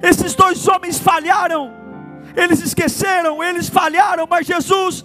Esses 0.03 0.35
dois 0.35 0.67
homens 0.67 0.99
falharam. 0.99 1.84
Eles 2.37 2.61
esqueceram, 2.61 3.43
eles 3.43 3.69
falharam, 3.69 4.27
mas 4.29 4.47
Jesus 4.47 5.05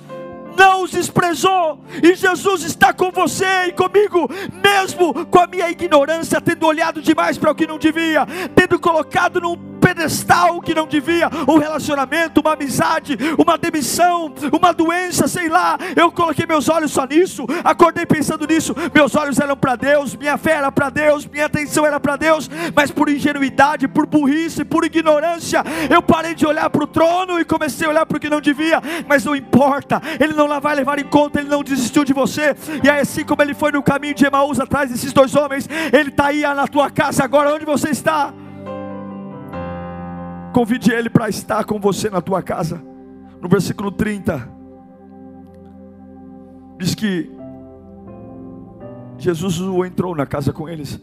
não 0.58 0.84
os 0.84 0.92
desprezou, 0.92 1.80
e 2.04 2.16
Jesus 2.16 2.64
está 2.64 2.92
com 2.92 3.12
você 3.12 3.68
e 3.68 3.72
comigo, 3.72 4.30
mesmo 4.62 5.26
com 5.28 5.40
a 5.40 5.48
minha 5.48 5.70
ignorância, 5.70 6.42
tendo 6.42 6.66
olhado 6.66 7.02
demais 7.02 7.38
para 7.38 7.52
o 7.52 7.56
que 7.56 7.66
não 7.66 7.78
devia, 7.78 8.26
tendo 8.54 8.78
colocado 8.78 9.40
num 9.40 9.56
pedestal 9.90 10.62
que 10.62 10.76
não 10.76 10.86
devia, 10.86 11.30
um 11.48 11.58
relacionamento, 11.58 12.42
uma 12.42 12.54
amizade, 12.54 13.18
uma 13.38 13.58
demissão, 13.58 14.32
uma 14.54 14.72
doença, 14.72 15.28
sei 15.28 15.50
lá. 15.50 15.80
Eu 15.96 16.12
coloquei 16.12 16.46
meus 16.46 16.70
olhos 16.70 16.92
só 16.92 17.06
nisso, 17.06 17.46
acordei 17.64 18.06
pensando 18.06 18.46
nisso. 18.46 18.76
Meus 18.94 19.16
olhos 19.16 19.40
eram 19.40 19.58
para 19.58 19.76
Deus, 19.76 20.16
minha 20.16 20.38
fé 20.38 20.52
era 20.52 20.72
para 20.72 20.92
Deus, 20.92 21.26
minha 21.26 21.48
atenção 21.48 21.88
era 21.88 22.00
para 22.00 22.16
Deus, 22.18 22.48
mas 22.76 22.92
por 22.92 23.10
ingenuidade, 23.10 23.88
por 23.88 24.06
burrice, 24.06 24.64
por 24.64 24.86
ignorância, 24.86 25.64
eu 25.90 26.04
parei 26.04 26.36
de 26.36 26.46
olhar 26.46 26.70
para 26.70 26.84
o 26.84 26.88
trono 26.88 27.40
e 27.40 27.46
comecei 27.46 27.88
a 27.88 27.90
olhar 27.90 28.06
para 28.06 28.18
o 28.18 28.20
que 28.20 28.30
não 28.30 28.42
devia. 28.42 28.80
Mas 29.08 29.26
não 29.26 29.36
importa, 29.36 30.00
Ele 30.20 30.34
não 30.34 30.48
vai 30.62 30.76
levar 30.76 31.00
em 31.00 31.06
conta, 31.06 31.40
Ele 31.40 31.50
não 31.50 31.64
desistiu 31.64 32.04
de 32.04 32.14
você. 32.14 32.56
E 32.84 32.90
aí, 32.90 33.00
assim 33.00 33.26
como 33.26 33.42
Ele 33.42 33.56
foi 33.56 33.72
no 33.72 33.82
caminho 33.82 34.14
de 34.14 34.26
Emaús 34.26 34.60
atrás 34.60 34.92
desses 34.92 35.12
dois 35.12 35.36
homens, 35.36 35.68
Ele 35.92 36.10
está 36.10 36.28
aí 36.28 36.42
na 36.42 36.68
tua 36.68 36.92
casa 36.92 37.24
agora, 37.24 37.54
onde 37.56 37.66
você 37.66 37.90
está. 37.90 38.32
Convide 40.54 40.92
Ele 40.92 41.10
para 41.10 41.30
estar 41.30 41.64
com 41.64 41.80
você 41.80 42.10
na 42.10 42.22
tua 42.22 42.42
casa. 42.42 42.82
No 43.42 43.48
versículo 43.48 43.92
30, 43.92 44.50
diz 46.78 46.94
que 46.94 47.32
Jesus 49.18 49.60
entrou 49.86 50.16
na 50.16 50.26
casa 50.26 50.52
com 50.52 50.68
eles. 50.68 51.00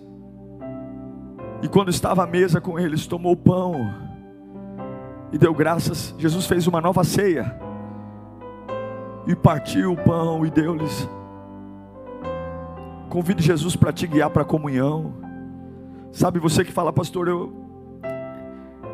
E 1.62 1.68
quando 1.68 1.90
estava 1.90 2.24
à 2.24 2.26
mesa 2.26 2.60
com 2.60 2.78
eles, 2.78 3.06
tomou 3.06 3.32
o 3.32 3.36
pão 3.36 3.94
e 5.32 5.38
deu 5.38 5.54
graças. 5.54 6.14
Jesus 6.18 6.46
fez 6.46 6.66
uma 6.66 6.80
nova 6.80 7.04
ceia. 7.04 7.58
E 9.26 9.34
partiu 9.34 9.92
o 9.92 9.96
pão 9.96 10.46
e 10.46 10.50
deu-lhes. 10.50 11.08
Convide 13.08 13.42
Jesus 13.42 13.76
para 13.76 13.92
te 13.92 14.06
guiar 14.06 14.30
para 14.30 14.42
a 14.42 14.44
comunhão. 14.44 15.14
Sabe 16.12 16.38
você 16.38 16.64
que 16.64 16.72
fala, 16.72 16.92
pastor, 16.92 17.28
eu 17.28 17.65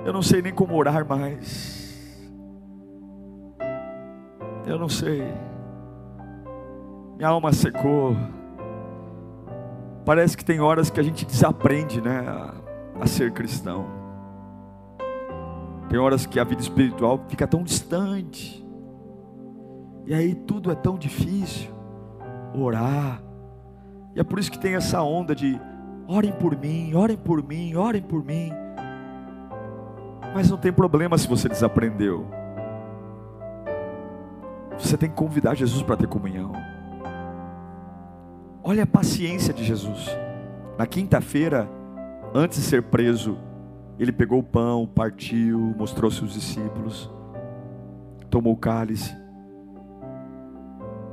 eu 0.05 0.13
não 0.13 0.23
sei 0.23 0.43
nem 0.43 0.53
como 0.53 0.77
orar 0.77 1.07
mais. 1.07 1.83
Eu 4.67 4.79
não 4.79 4.89
sei. 4.89 5.23
Minha 7.17 7.29
alma 7.29 7.53
secou. 7.53 8.17
Parece 10.05 10.37
que 10.37 10.45
tem 10.45 10.61
horas 10.61 10.91
que 10.91 10.99
a 10.99 11.03
gente 11.03 11.25
desaprende, 11.25 12.01
né, 12.01 12.19
a, 12.27 12.55
a 13.01 13.07
ser 13.07 13.33
cristão. 13.33 13.87
Tem 15.89 15.99
horas 15.99 16.27
que 16.27 16.41
a 16.41 16.45
vida 16.45 16.63
espiritual 16.63 17.25
fica 17.29 17.47
tão 17.47 17.63
distante. 17.63 18.67
E 20.07 20.15
aí 20.15 20.35
tudo 20.35 20.73
é 20.73 20.75
tão 20.75 20.97
difícil. 20.97 21.71
Orar. 22.55 23.23
E 24.15 24.21
é 24.21 24.25
por 24.25 24.39
isso 24.39 24.51
que 24.51 24.59
tem 24.59 24.75
essa 24.75 25.03
onda 25.03 25.35
de 25.35 25.61
orem 26.09 26.33
por 26.33 26.57
mim, 26.57 26.95
orem 26.95 27.17
por 27.17 27.43
mim, 27.43 27.75
orem 27.77 28.03
por 28.03 28.25
mim. 28.25 28.62
Mas 30.35 30.51
não 30.51 30.57
tem 30.57 30.73
problema 30.73 31.19
se 31.19 31.29
você 31.29 31.49
desaprendeu. 31.49 32.27
Você 34.79 34.97
tem 34.97 35.09
que 35.09 35.15
convidar 35.15 35.55
Jesus 35.55 35.83
para 35.83 35.97
ter 35.97 36.07
comunhão. 36.07 36.53
Olha 38.65 38.85
a 38.85 38.87
paciência 38.87 39.53
de 39.53 39.65
Jesus. 39.65 40.09
Na 40.79 40.87
quinta-feira, 40.87 41.69
antes 42.35 42.59
de 42.59 42.65
ser 42.65 42.83
preso, 42.85 43.37
ele 43.99 44.13
pegou 44.13 44.39
o 44.39 44.43
pão, 44.43 44.87
partiu, 44.87 45.59
mostrou 45.77 46.11
seus 46.11 46.33
discípulos, 46.33 47.11
tomou 48.31 48.55
o 48.55 48.57
cálice. 48.57 49.17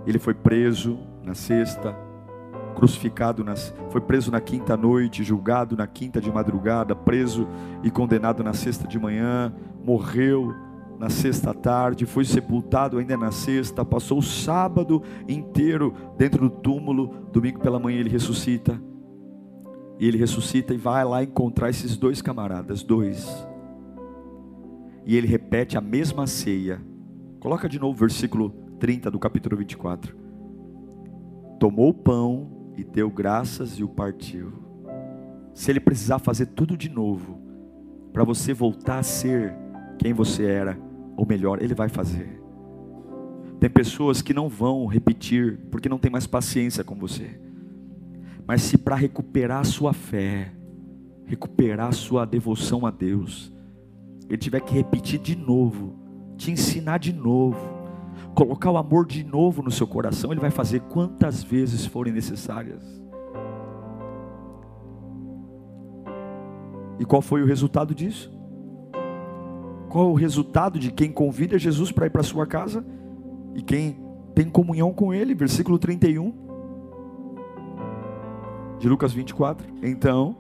Ele 0.08 0.18
foi 0.18 0.34
preso 0.34 0.98
na 1.22 1.34
sexta, 1.36 1.96
crucificado, 2.80 3.44
nas, 3.44 3.74
foi 3.90 4.00
preso 4.00 4.32
na 4.32 4.40
quinta 4.40 4.78
noite, 4.78 5.22
julgado 5.22 5.76
na 5.76 5.86
quinta 5.86 6.22
de 6.22 6.32
madrugada, 6.32 6.96
preso 6.96 7.46
e 7.84 7.92
condenado 7.92 8.42
na 8.42 8.54
sexta 8.54 8.88
de 8.88 8.98
manhã, 8.98 9.54
morreu 9.84 10.56
na 10.98 11.10
sexta 11.10 11.54
tarde, 11.54 12.06
foi 12.06 12.24
sepultado 12.24 12.98
ainda 12.98 13.18
na 13.18 13.32
sexta, 13.32 13.84
passou 13.84 14.20
o 14.20 14.24
sábado 14.24 15.04
inteiro 15.28 15.94
dentro 16.18 16.50
do 16.50 16.50
túmulo, 16.50 17.28
domingo 17.34 17.60
pela 17.60 17.80
manhã 17.80 18.00
ele 18.00 18.10
ressuscita. 18.10 18.82
E 20.00 20.08
ele 20.08 20.18
ressuscita 20.18 20.74
e 20.74 20.78
vai 20.78 21.04
lá 21.04 21.22
encontrar 21.22 21.70
esses 21.70 21.98
dois 21.98 22.22
camaradas, 22.22 22.82
dois. 22.82 23.46
E 25.06 25.18
ele 25.18 25.28
repete 25.28 25.78
a 25.78 25.82
mesma 25.82 26.26
ceia. 26.28 26.82
Coloca 27.42 27.68
de 27.68 27.78
novo 27.78 27.92
o 27.92 28.00
versículo 28.00 28.52
30 28.80 29.12
do 29.12 29.20
capítulo 29.20 29.58
24. 29.58 30.16
Tomou 31.60 31.90
o 31.90 31.94
pão 31.94 32.59
e 32.78 32.84
deu 32.84 33.10
graças 33.10 33.74
e 33.80 33.84
o 33.84 33.90
partiu. 33.90 34.54
Se 35.54 35.72
ele 35.72 35.80
precisar 35.80 36.20
fazer 36.20 36.48
tudo 36.48 36.78
de 36.78 36.90
novo, 36.90 37.40
para 38.14 38.24
você 38.24 38.54
voltar 38.54 39.00
a 39.00 39.04
ser 39.04 39.54
quem 39.98 40.14
você 40.14 40.46
era, 40.46 40.80
ou 41.18 41.26
melhor, 41.26 41.62
ele 41.62 41.74
vai 41.74 41.90
fazer. 41.90 42.42
Tem 43.60 43.70
pessoas 43.70 44.22
que 44.22 44.34
não 44.34 44.48
vão 44.48 44.86
repetir, 44.86 45.60
porque 45.70 45.90
não 45.90 46.00
tem 46.00 46.10
mais 46.10 46.26
paciência 46.26 46.84
com 46.84 46.96
você. 46.96 47.40
Mas 48.48 48.62
se 48.62 48.78
para 48.78 48.96
recuperar 48.96 49.60
a 49.60 49.66
sua 49.66 49.92
fé, 49.92 50.54
recuperar 51.26 51.90
a 51.90 51.92
sua 51.92 52.26
devoção 52.26 52.86
a 52.86 52.92
Deus, 52.92 53.54
ele 54.30 54.38
tiver 54.38 54.62
que 54.62 54.74
repetir 54.74 55.20
de 55.20 55.36
novo, 55.36 56.00
te 56.38 56.52
ensinar 56.52 57.00
de 57.00 57.12
novo, 57.12 57.79
colocar 58.40 58.72
o 58.72 58.78
amor 58.78 59.06
de 59.06 59.22
novo 59.22 59.62
no 59.62 59.70
seu 59.70 59.86
coração, 59.86 60.32
Ele 60.32 60.40
vai 60.40 60.50
fazer 60.50 60.80
quantas 60.84 61.44
vezes 61.44 61.86
forem 61.86 62.14
necessárias. 62.14 62.82
E 66.98 67.04
qual 67.04 67.22
foi 67.22 67.44
o 67.44 67.46
resultado 67.46 67.94
disso? 67.94 68.32
Qual 69.90 70.06
é 70.06 70.12
o 70.12 70.14
resultado 70.14 70.80
de 70.80 70.90
quem 70.90 71.12
convida 71.12 71.60
Jesus 71.60 71.92
para 71.92 72.06
ir 72.06 72.12
para 72.12 72.24
sua 72.24 72.48
casa 72.48 72.86
e 73.56 73.62
quem 73.62 73.98
tem 74.34 74.50
comunhão 74.50 74.94
com 74.94 75.14
Ele? 75.14 75.36
Versículo 75.36 75.78
31 75.78 76.34
de 78.80 78.88
Lucas 78.88 79.12
24. 79.12 79.68
Então, 79.84 80.38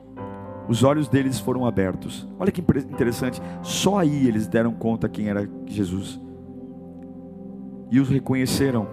os 0.69 0.83
olhos 0.83 1.09
deles 1.09 1.37
foram 1.37 1.65
abertos. 1.65 2.25
Olha 2.39 2.51
que 2.51 2.61
interessante, 2.61 3.41
só 3.61 3.97
aí 3.97 4.25
eles 4.25 4.47
deram 4.47 4.71
conta 4.73 5.09
quem 5.09 5.27
era 5.27 5.49
Jesus 5.65 6.28
e 7.89 7.99
os 7.99 8.09
reconheceram. 8.09 8.87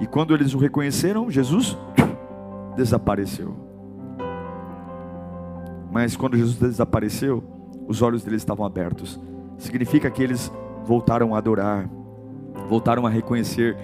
E 0.00 0.06
quando 0.06 0.34
eles 0.34 0.54
o 0.54 0.58
reconheceram, 0.58 1.30
Jesus 1.30 1.76
desapareceu. 2.76 3.54
Mas 5.90 6.16
quando 6.16 6.36
Jesus 6.36 6.56
desapareceu, 6.56 7.44
os 7.86 8.00
olhos 8.02 8.24
deles 8.24 8.42
estavam 8.42 8.64
abertos. 8.64 9.20
Significa 9.58 10.10
que 10.10 10.22
eles 10.22 10.50
voltaram 10.84 11.34
a 11.34 11.38
adorar, 11.38 11.88
voltaram 12.68 13.06
a 13.06 13.10
reconhecer 13.10 13.76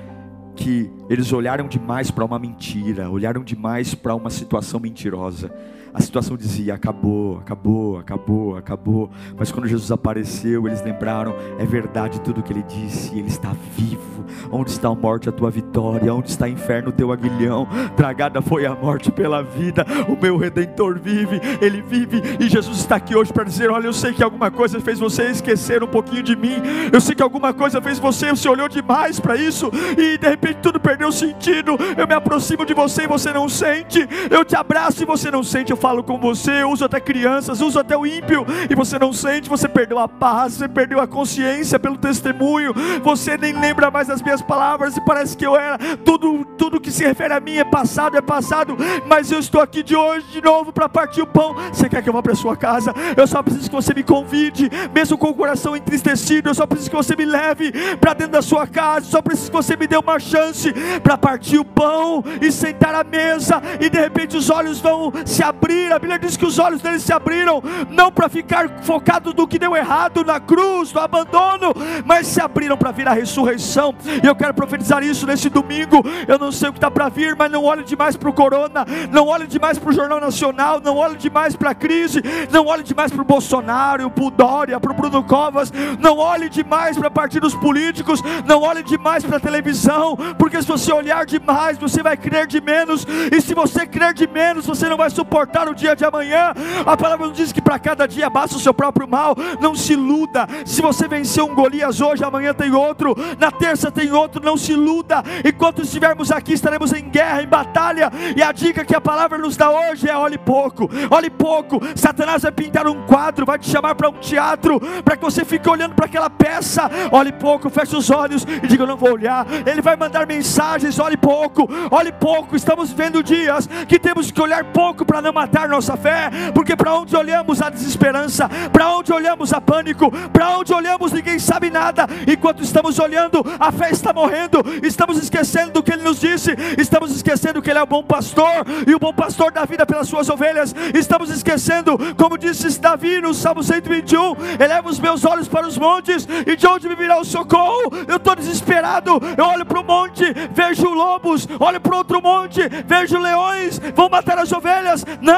que 0.56 0.90
eles 1.08 1.32
olharam 1.32 1.68
demais 1.68 2.10
para 2.10 2.24
uma 2.24 2.38
mentira, 2.38 3.08
olharam 3.08 3.44
demais 3.44 3.94
para 3.94 4.14
uma 4.14 4.30
situação 4.30 4.80
mentirosa 4.80 5.52
a 5.98 6.02
situação 6.02 6.36
dizia: 6.36 6.74
acabou, 6.74 7.38
acabou, 7.38 7.98
acabou, 7.98 8.56
acabou. 8.56 9.10
Mas 9.36 9.50
quando 9.50 9.66
Jesus 9.66 9.90
apareceu, 9.90 10.66
eles 10.66 10.80
lembraram: 10.82 11.34
é 11.58 11.66
verdade 11.66 12.20
tudo 12.20 12.42
que 12.42 12.52
ele 12.52 12.62
disse, 12.62 13.18
ele 13.18 13.28
está 13.28 13.54
vivo. 13.76 14.24
Onde 14.50 14.70
está 14.70 14.88
a 14.88 14.94
morte, 14.94 15.28
a 15.28 15.32
tua 15.32 15.50
vitória? 15.50 16.14
Onde 16.14 16.30
está 16.30 16.44
o 16.44 16.48
inferno, 16.48 16.90
o 16.90 16.92
teu 16.92 17.10
aguilhão? 17.10 17.66
Tragada 17.96 18.40
foi 18.40 18.64
a 18.64 18.74
morte 18.74 19.10
pela 19.10 19.42
vida, 19.42 19.84
o 20.08 20.16
meu 20.20 20.36
redentor 20.36 20.98
vive, 20.98 21.40
ele 21.60 21.82
vive. 21.82 22.22
E 22.38 22.48
Jesus 22.48 22.78
está 22.78 22.96
aqui 22.96 23.16
hoje 23.16 23.32
para 23.32 23.44
dizer: 23.44 23.70
olha, 23.70 23.86
eu 23.86 23.92
sei 23.92 24.12
que 24.12 24.22
alguma 24.22 24.50
coisa 24.50 24.80
fez 24.80 24.98
você 24.98 25.24
esquecer 25.30 25.82
um 25.82 25.88
pouquinho 25.88 26.22
de 26.22 26.36
mim, 26.36 26.62
eu 26.92 27.00
sei 27.00 27.14
que 27.14 27.22
alguma 27.22 27.52
coisa 27.52 27.82
fez 27.82 27.98
você, 27.98 28.30
você 28.30 28.48
olhou 28.48 28.68
demais 28.68 29.18
para 29.18 29.36
isso, 29.36 29.70
e 29.96 30.16
de 30.16 30.28
repente 30.28 30.60
tudo 30.62 30.78
perdeu 30.78 31.10
sentido. 31.10 31.76
Eu 31.96 32.06
me 32.06 32.14
aproximo 32.14 32.64
de 32.64 32.72
você 32.72 33.02
e 33.02 33.06
você 33.08 33.32
não 33.32 33.48
sente, 33.48 34.06
eu 34.30 34.44
te 34.44 34.54
abraço 34.54 35.02
e 35.02 35.06
você 35.06 35.28
não 35.28 35.42
sente. 35.42 35.72
Eu 35.72 35.76
falo 35.76 35.87
com 36.02 36.18
você, 36.18 36.62
uso 36.64 36.84
até 36.84 37.00
crianças, 37.00 37.60
uso 37.60 37.78
até 37.78 37.96
o 37.96 38.06
ímpio, 38.06 38.46
e 38.68 38.74
você 38.74 38.98
não 38.98 39.12
sente, 39.12 39.48
você 39.48 39.66
perdeu 39.66 39.98
a 39.98 40.06
paz, 40.06 40.52
você 40.52 40.68
perdeu 40.68 41.00
a 41.00 41.06
consciência 41.06 41.78
pelo 41.78 41.96
testemunho, 41.96 42.74
você 43.02 43.38
nem 43.38 43.58
lembra 43.58 43.90
mais 43.90 44.06
das 44.06 44.20
minhas 44.20 44.42
palavras, 44.42 44.96
e 44.96 45.00
parece 45.00 45.36
que 45.36 45.46
eu 45.46 45.56
era, 45.56 45.78
tudo, 46.04 46.44
tudo 46.58 46.80
que 46.80 46.92
se 46.92 47.04
refere 47.04 47.32
a 47.32 47.40
mim 47.40 47.56
é 47.56 47.64
passado, 47.64 48.16
é 48.16 48.20
passado, 48.20 48.76
mas 49.06 49.32
eu 49.32 49.38
estou 49.38 49.62
aqui 49.62 49.82
de 49.82 49.96
hoje 49.96 50.26
de 50.30 50.42
novo 50.42 50.72
para 50.72 50.88
partir 50.88 51.22
o 51.22 51.26
pão. 51.26 51.54
Você 51.72 51.88
quer 51.88 52.02
que 52.02 52.08
eu 52.08 52.12
vá 52.12 52.22
para 52.22 52.34
sua 52.34 52.56
casa? 52.56 52.92
Eu 53.16 53.26
só 53.26 53.42
preciso 53.42 53.70
que 53.70 53.74
você 53.74 53.94
me 53.94 54.02
convide, 54.02 54.70
mesmo 54.94 55.16
com 55.16 55.30
o 55.30 55.34
coração 55.34 55.74
entristecido, 55.74 56.50
eu 56.50 56.54
só 56.54 56.66
preciso 56.66 56.90
que 56.90 56.96
você 56.96 57.16
me 57.16 57.24
leve 57.24 57.72
para 57.96 58.12
dentro 58.12 58.32
da 58.32 58.42
sua 58.42 58.66
casa, 58.66 59.06
só 59.06 59.22
preciso 59.22 59.50
que 59.50 59.56
você 59.56 59.76
me 59.76 59.86
dê 59.86 59.96
uma 59.96 60.18
chance 60.18 60.72
para 61.02 61.16
partir 61.16 61.58
o 61.58 61.64
pão 61.64 62.22
e 62.42 62.52
sentar 62.52 62.94
à 62.94 63.02
mesa, 63.02 63.62
e 63.80 63.88
de 63.88 63.98
repente 63.98 64.36
os 64.36 64.50
olhos 64.50 64.80
vão 64.80 65.12
se 65.24 65.42
abrir 65.42 65.77
abrir. 65.78 65.92
A 65.92 65.98
Bíblia 65.98 66.18
diz 66.18 66.36
que 66.36 66.44
os 66.44 66.58
olhos 66.58 66.82
deles 66.82 67.02
se 67.02 67.12
abriram, 67.12 67.62
não 67.90 68.10
para 68.10 68.28
ficar 68.28 68.68
focado 68.82 69.32
no 69.32 69.46
que 69.46 69.58
deu 69.58 69.76
errado 69.76 70.24
na 70.24 70.40
cruz, 70.40 70.92
no 70.92 71.00
abandono, 71.00 71.72
mas 72.04 72.26
se 72.26 72.40
abriram 72.40 72.76
para 72.76 72.90
vir 72.90 73.06
a 73.06 73.12
ressurreição. 73.12 73.94
E 74.22 74.26
eu 74.26 74.34
quero 74.34 74.54
profetizar 74.54 75.02
isso 75.02 75.26
nesse 75.26 75.48
domingo. 75.48 76.02
Eu 76.26 76.38
não 76.38 76.50
sei 76.50 76.68
o 76.68 76.72
que 76.72 76.78
está 76.78 76.90
para 76.90 77.08
vir, 77.08 77.36
mas 77.36 77.50
não 77.50 77.64
olhe 77.64 77.84
demais 77.84 78.16
para 78.16 78.28
o 78.28 78.32
corona, 78.32 78.84
não 79.10 79.26
olhe 79.26 79.46
demais 79.46 79.78
para 79.78 79.90
o 79.90 79.92
Jornal 79.92 80.20
Nacional, 80.20 80.80
não 80.80 80.96
olhe 80.96 81.16
demais 81.16 81.54
para 81.54 81.70
a 81.70 81.74
crise, 81.74 82.22
não 82.50 82.66
olhe 82.66 82.82
demais 82.82 83.12
para 83.12 83.22
o 83.22 83.24
Bolsonaro, 83.24 84.10
para 84.10 84.24
o 84.24 84.30
Dória, 84.30 84.80
para 84.80 84.92
o 84.92 84.94
Bruno 84.94 85.22
Covas, 85.22 85.72
não 85.98 86.18
olhe 86.18 86.48
demais 86.48 86.96
para 86.96 87.10
partidos 87.10 87.54
políticos, 87.54 88.22
não 88.46 88.62
olhe 88.62 88.82
demais 88.82 89.24
para 89.24 89.36
a 89.36 89.40
televisão, 89.40 90.16
porque 90.38 90.60
se 90.60 90.68
você 90.68 90.92
olhar 90.92 91.24
demais, 91.24 91.78
você 91.78 92.02
vai 92.02 92.16
crer 92.16 92.46
de 92.46 92.60
menos, 92.60 93.06
e 93.30 93.40
se 93.40 93.54
você 93.54 93.86
crer 93.86 94.14
de 94.14 94.26
menos, 94.26 94.66
você 94.66 94.88
não 94.88 94.96
vai 94.96 95.10
suportar 95.10 95.57
o 95.66 95.74
dia 95.74 95.96
de 95.96 96.04
amanhã. 96.04 96.52
A 96.86 96.96
palavra 96.96 97.26
nos 97.26 97.36
diz 97.36 97.52
que 97.52 97.60
para 97.60 97.78
cada 97.78 98.06
dia 98.06 98.30
basta 98.30 98.56
o 98.56 98.60
seu 98.60 98.72
próprio 98.72 99.08
mal. 99.08 99.34
Não 99.60 99.74
se 99.74 99.94
iluda. 99.94 100.46
Se 100.64 100.80
você 100.80 101.08
venceu 101.08 101.46
um 101.46 101.54
Golias 101.54 102.00
hoje, 102.00 102.22
amanhã 102.22 102.54
tem 102.54 102.72
outro. 102.72 103.16
Na 103.38 103.50
terça 103.50 103.90
tem 103.90 104.12
outro. 104.12 104.42
Não 104.44 104.56
se 104.56 104.72
iluda. 104.72 105.22
Enquanto 105.44 105.82
estivermos 105.82 106.30
aqui, 106.30 106.52
estaremos 106.52 106.92
em 106.92 107.08
guerra, 107.08 107.42
em 107.42 107.48
batalha. 107.48 108.12
E 108.36 108.42
a 108.42 108.52
dica 108.52 108.84
que 108.84 108.94
a 108.94 109.00
palavra 109.00 109.38
nos 109.38 109.56
dá 109.56 109.70
hoje 109.70 110.08
é: 110.08 110.16
olhe 110.16 110.38
pouco, 110.38 110.88
olhe 111.10 111.30
pouco. 111.30 111.80
Satanás 111.96 112.42
vai 112.42 112.52
pintar 112.52 112.86
um 112.86 113.04
quadro, 113.06 113.44
vai 113.44 113.58
te 113.58 113.68
chamar 113.68 113.94
para 113.94 114.08
um 114.08 114.14
teatro, 114.14 114.80
para 115.04 115.16
que 115.16 115.24
você 115.24 115.44
fique 115.44 115.68
olhando 115.68 115.94
para 115.94 116.06
aquela 116.06 116.30
peça. 116.30 116.88
Olhe 117.10 117.32
pouco, 117.32 117.68
feche 117.68 117.96
os 117.96 118.10
olhos 118.10 118.46
e 118.62 118.66
diga: 118.66 118.84
Eu 118.84 118.86
não 118.86 118.96
vou 118.96 119.12
olhar. 119.12 119.46
Ele 119.66 119.82
vai 119.82 119.96
mandar 119.96 120.26
mensagens: 120.26 120.98
olhe 120.98 121.16
pouco, 121.16 121.68
olhe 121.90 122.12
pouco. 122.12 122.54
Estamos 122.54 122.92
vendo 122.92 123.22
dias 123.22 123.68
que 123.88 123.98
temos 123.98 124.30
que 124.30 124.40
olhar 124.40 124.64
pouco 124.64 125.04
para 125.04 125.20
não 125.20 125.32
matar 125.32 125.47
resgatar 125.48 125.68
nossa 125.68 125.96
fé, 125.96 126.30
porque 126.54 126.76
para 126.76 126.94
onde 126.94 127.16
olhamos 127.16 127.60
há 127.62 127.70
desesperança, 127.70 128.48
para 128.72 128.94
onde 128.94 129.12
olhamos 129.12 129.52
há 129.52 129.60
pânico, 129.60 130.10
para 130.30 130.56
onde 130.58 130.72
olhamos 130.72 131.12
ninguém 131.12 131.38
sabe 131.38 131.70
nada, 131.70 132.06
enquanto 132.26 132.62
estamos 132.62 132.98
olhando, 132.98 133.44
a 133.58 133.72
fé 133.72 133.90
está 133.90 134.12
morrendo, 134.12 134.62
estamos 134.82 135.18
esquecendo 135.18 135.72
do 135.72 135.82
que 135.82 135.92
Ele 135.92 136.02
nos 136.02 136.20
disse, 136.20 136.54
estamos 136.78 137.14
esquecendo 137.14 137.62
que 137.62 137.70
Ele 137.70 137.78
é 137.78 137.82
o 137.82 137.86
bom 137.86 138.02
pastor 138.02 138.64
e 138.86 138.94
o 138.94 138.98
bom 138.98 139.12
pastor 139.12 139.50
dá 139.50 139.64
vida 139.64 139.86
pelas 139.86 140.08
suas 140.08 140.28
ovelhas, 140.28 140.74
estamos 140.94 141.30
esquecendo, 141.30 141.98
como 142.16 142.38
disse 142.38 142.78
Davi 142.78 143.20
no 143.20 143.32
Salmo 143.32 143.62
121, 143.62 144.36
eleva 144.62 144.88
os 144.88 145.00
meus 145.00 145.24
olhos 145.24 145.48
para 145.48 145.66
os 145.66 145.78
montes, 145.78 146.28
e 146.46 146.56
de 146.56 146.66
onde 146.66 146.88
me 146.88 146.94
virá 146.94 147.18
o 147.18 147.24
socorro? 147.24 147.90
Eu 148.06 148.16
estou 148.16 148.36
desesperado, 148.36 149.20
eu 149.36 149.44
olho 149.44 149.64
para 149.64 149.80
o 149.80 149.84
monte, 149.84 150.24
vejo 150.52 150.88
lobos, 150.88 151.48
olho 151.58 151.80
para 151.80 151.96
outro 151.96 152.22
monte, 152.22 152.60
vejo 152.86 153.18
leões, 153.18 153.80
vão 153.94 154.08
matar 154.08 154.38
as 154.38 154.52
ovelhas, 154.52 155.04
não, 155.20 155.37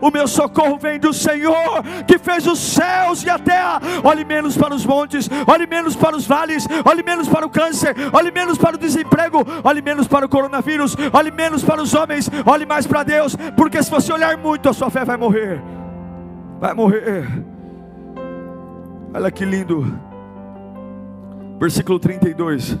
o 0.00 0.10
meu 0.10 0.26
socorro 0.26 0.78
vem 0.78 0.98
do 0.98 1.12
Senhor, 1.12 1.82
que 2.06 2.18
fez 2.18 2.46
os 2.46 2.58
céus 2.58 3.22
e 3.22 3.30
a 3.30 3.38
terra, 3.38 3.80
olhe 4.02 4.24
menos 4.24 4.56
para 4.56 4.74
os 4.74 4.84
montes, 4.84 5.28
olhe 5.46 5.66
menos 5.66 5.96
para 5.96 6.16
os 6.16 6.26
vales, 6.26 6.66
olhe 6.84 7.02
menos 7.02 7.28
para 7.28 7.46
o 7.46 7.50
câncer, 7.50 7.94
olhe 8.12 8.30
menos 8.30 8.58
para 8.58 8.76
o 8.76 8.78
desemprego, 8.78 9.44
olhe 9.62 9.82
menos 9.82 10.06
para 10.06 10.26
o 10.26 10.28
coronavírus, 10.28 10.96
olhe 11.12 11.30
menos 11.30 11.62
para 11.62 11.82
os 11.82 11.94
homens, 11.94 12.30
olhe 12.46 12.66
mais 12.66 12.86
para 12.86 13.02
Deus, 13.02 13.36
porque 13.56 13.82
se 13.82 13.90
você 13.90 14.12
olhar 14.12 14.36
muito, 14.36 14.68
a 14.68 14.72
sua 14.72 14.90
fé 14.90 15.04
vai 15.04 15.16
morrer. 15.16 15.60
Vai 16.60 16.74
morrer. 16.74 17.44
Olha 19.12 19.30
que 19.30 19.44
lindo. 19.44 19.98
Versículo 21.58 21.98
32. 21.98 22.78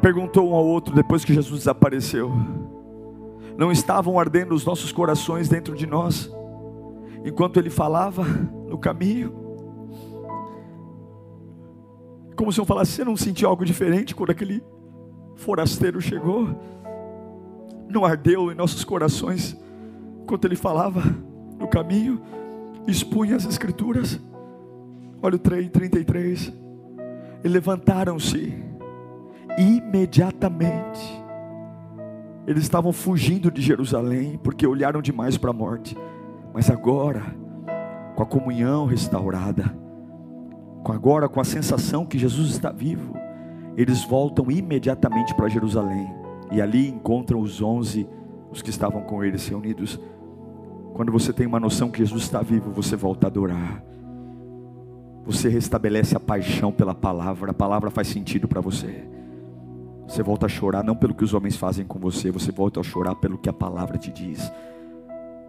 Perguntou 0.00 0.50
um 0.50 0.54
ao 0.54 0.64
outro 0.64 0.94
depois 0.94 1.24
que 1.24 1.32
Jesus 1.32 1.60
desapareceu: 1.60 2.32
Não 3.60 3.70
estavam 3.70 4.18
ardendo 4.18 4.54
os 4.54 4.64
nossos 4.64 4.90
corações 4.90 5.46
dentro 5.46 5.76
de 5.76 5.86
nós, 5.86 6.32
enquanto 7.26 7.58
ele 7.58 7.68
falava 7.68 8.24
no 8.24 8.78
caminho? 8.78 9.34
Como 12.34 12.50
se 12.50 12.58
eu 12.58 12.64
falasse, 12.64 12.92
você 12.92 13.04
não 13.04 13.18
sentiu 13.18 13.50
algo 13.50 13.62
diferente 13.62 14.14
quando 14.14 14.30
aquele 14.30 14.64
forasteiro 15.36 16.00
chegou? 16.00 16.48
Não 17.86 18.02
ardeu 18.02 18.50
em 18.50 18.54
nossos 18.54 18.82
corações 18.82 19.54
enquanto 20.22 20.46
ele 20.46 20.56
falava 20.56 21.02
no 21.58 21.68
caminho, 21.68 22.18
expunha 22.86 23.36
as 23.36 23.44
escrituras? 23.44 24.18
Olha 25.20 25.36
o 25.36 25.38
3, 25.38 25.68
33. 25.68 26.50
E 27.44 27.46
levantaram-se 27.48 28.54
imediatamente. 29.58 31.19
Eles 32.50 32.64
estavam 32.64 32.92
fugindo 32.92 33.48
de 33.48 33.62
Jerusalém 33.62 34.36
porque 34.42 34.66
olharam 34.66 35.00
demais 35.00 35.38
para 35.38 35.50
a 35.50 35.52
morte. 35.52 35.96
Mas 36.52 36.68
agora, 36.68 37.22
com 38.16 38.24
a 38.24 38.26
comunhão 38.26 38.86
restaurada, 38.86 39.72
com 40.82 40.90
agora 40.90 41.28
com 41.28 41.40
a 41.40 41.44
sensação 41.44 42.04
que 42.04 42.18
Jesus 42.18 42.50
está 42.50 42.72
vivo, 42.72 43.14
eles 43.76 44.04
voltam 44.04 44.50
imediatamente 44.50 45.32
para 45.32 45.46
Jerusalém 45.46 46.12
e 46.50 46.60
ali 46.60 46.88
encontram 46.88 47.38
os 47.38 47.62
onze, 47.62 48.08
os 48.50 48.60
que 48.60 48.70
estavam 48.70 49.02
com 49.02 49.22
eles 49.22 49.46
reunidos. 49.46 50.00
Quando 50.92 51.12
você 51.12 51.32
tem 51.32 51.46
uma 51.46 51.60
noção 51.60 51.88
que 51.88 52.00
Jesus 52.00 52.24
está 52.24 52.42
vivo, 52.42 52.72
você 52.72 52.96
volta 52.96 53.28
a 53.28 53.30
adorar. 53.30 53.80
Você 55.24 55.48
restabelece 55.48 56.16
a 56.16 56.20
paixão 56.20 56.72
pela 56.72 56.96
palavra, 56.96 57.52
a 57.52 57.54
palavra 57.54 57.90
faz 57.92 58.08
sentido 58.08 58.48
para 58.48 58.60
você. 58.60 59.08
Você 60.10 60.24
volta 60.24 60.46
a 60.46 60.48
chorar 60.48 60.82
não 60.82 60.96
pelo 60.96 61.14
que 61.14 61.22
os 61.22 61.32
homens 61.32 61.56
fazem 61.56 61.86
com 61.86 62.00
você, 62.00 62.32
você 62.32 62.50
volta 62.50 62.80
a 62.80 62.82
chorar 62.82 63.14
pelo 63.14 63.38
que 63.38 63.48
a 63.48 63.52
palavra 63.52 63.96
te 63.96 64.10
diz. 64.10 64.52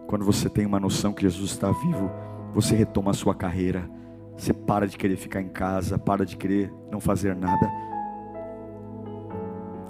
Quando 0.06 0.24
você 0.24 0.48
tem 0.48 0.64
uma 0.64 0.78
noção 0.78 1.12
que 1.12 1.22
Jesus 1.22 1.50
está 1.50 1.72
vivo, 1.72 2.08
você 2.54 2.76
retoma 2.76 3.10
a 3.10 3.14
sua 3.14 3.34
carreira 3.34 3.90
você 4.36 4.52
para 4.52 4.86
de 4.86 4.96
querer 4.96 5.16
ficar 5.16 5.42
em 5.42 5.48
casa, 5.48 5.98
para 5.98 6.24
de 6.24 6.36
querer 6.36 6.72
não 6.92 7.00
fazer 7.00 7.34
nada. 7.34 7.68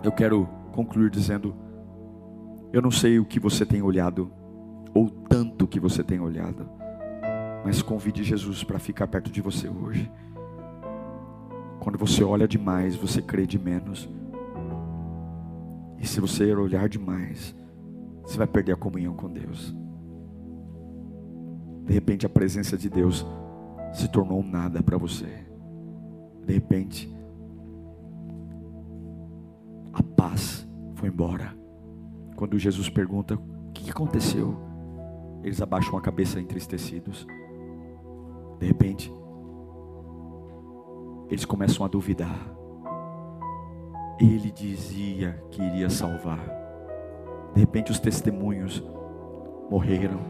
Eu 0.03 0.11
quero 0.11 0.49
concluir 0.73 1.11
dizendo: 1.11 1.55
eu 2.73 2.81
não 2.81 2.91
sei 2.91 3.19
o 3.19 3.27
que 3.27 3.39
você 3.39 3.67
tem 3.67 3.83
olhado, 3.83 4.33
ou 4.95 5.11
tanto 5.11 5.67
que 5.67 5.79
você 5.79 6.03
tem 6.03 6.19
olhado, 6.19 6.67
mas 7.63 7.83
convide 7.83 8.25
Jesus 8.25 8.65
para 8.65 8.79
ficar 8.79 9.07
perto 9.07 9.31
de 9.31 9.43
você 9.43 9.69
hoje. 9.69 10.11
Quando 11.79 11.99
você 11.99 12.25
olha 12.25 12.49
demais, 12.49 12.97
você 12.97 13.21
crê 13.21 13.47
de 13.47 13.59
menos. 13.59 14.09
E 16.03 16.07
se 16.07 16.21
você 16.21 16.53
olhar 16.53 16.89
demais, 16.89 17.55
você 18.25 18.37
vai 18.37 18.49
perder 18.49 18.73
a 18.73 18.77
comunhão 18.77 19.15
com 19.15 19.31
Deus. 19.31 19.73
De 21.87 21.93
repente, 21.93 22.27
a 22.27 22.29
presença 22.29 22.77
de 22.77 22.91
Deus 22.91 23.25
se 23.93 24.11
tornou 24.11 24.43
nada 24.43 24.83
para 24.83 24.99
você. 24.99 25.47
De 26.45 26.55
repente, 26.55 27.09
a 29.93 30.03
paz 30.03 30.69
foi 30.97 31.09
embora. 31.09 31.57
Quando 32.35 32.59
Jesus 32.59 32.89
pergunta: 32.89 33.37
O 33.37 33.73
que 33.73 33.89
aconteceu? 33.89 34.57
Eles 35.45 35.63
abaixam 35.63 35.97
a 35.97 36.03
cabeça 36.03 36.41
entristecidos. 36.41 37.25
De 38.59 38.67
repente, 38.67 39.13
eles 41.31 41.45
começam 41.45 41.87
a 41.87 41.89
duvidar. 41.89 42.62
Ele 44.23 44.53
dizia 44.53 45.33
que 45.51 45.61
iria 45.61 45.91
salvar. 45.91 46.39
De 47.53 47.59
repente, 47.61 47.91
os 47.91 47.99
testemunhos 47.99 48.81
morreram. 49.69 50.21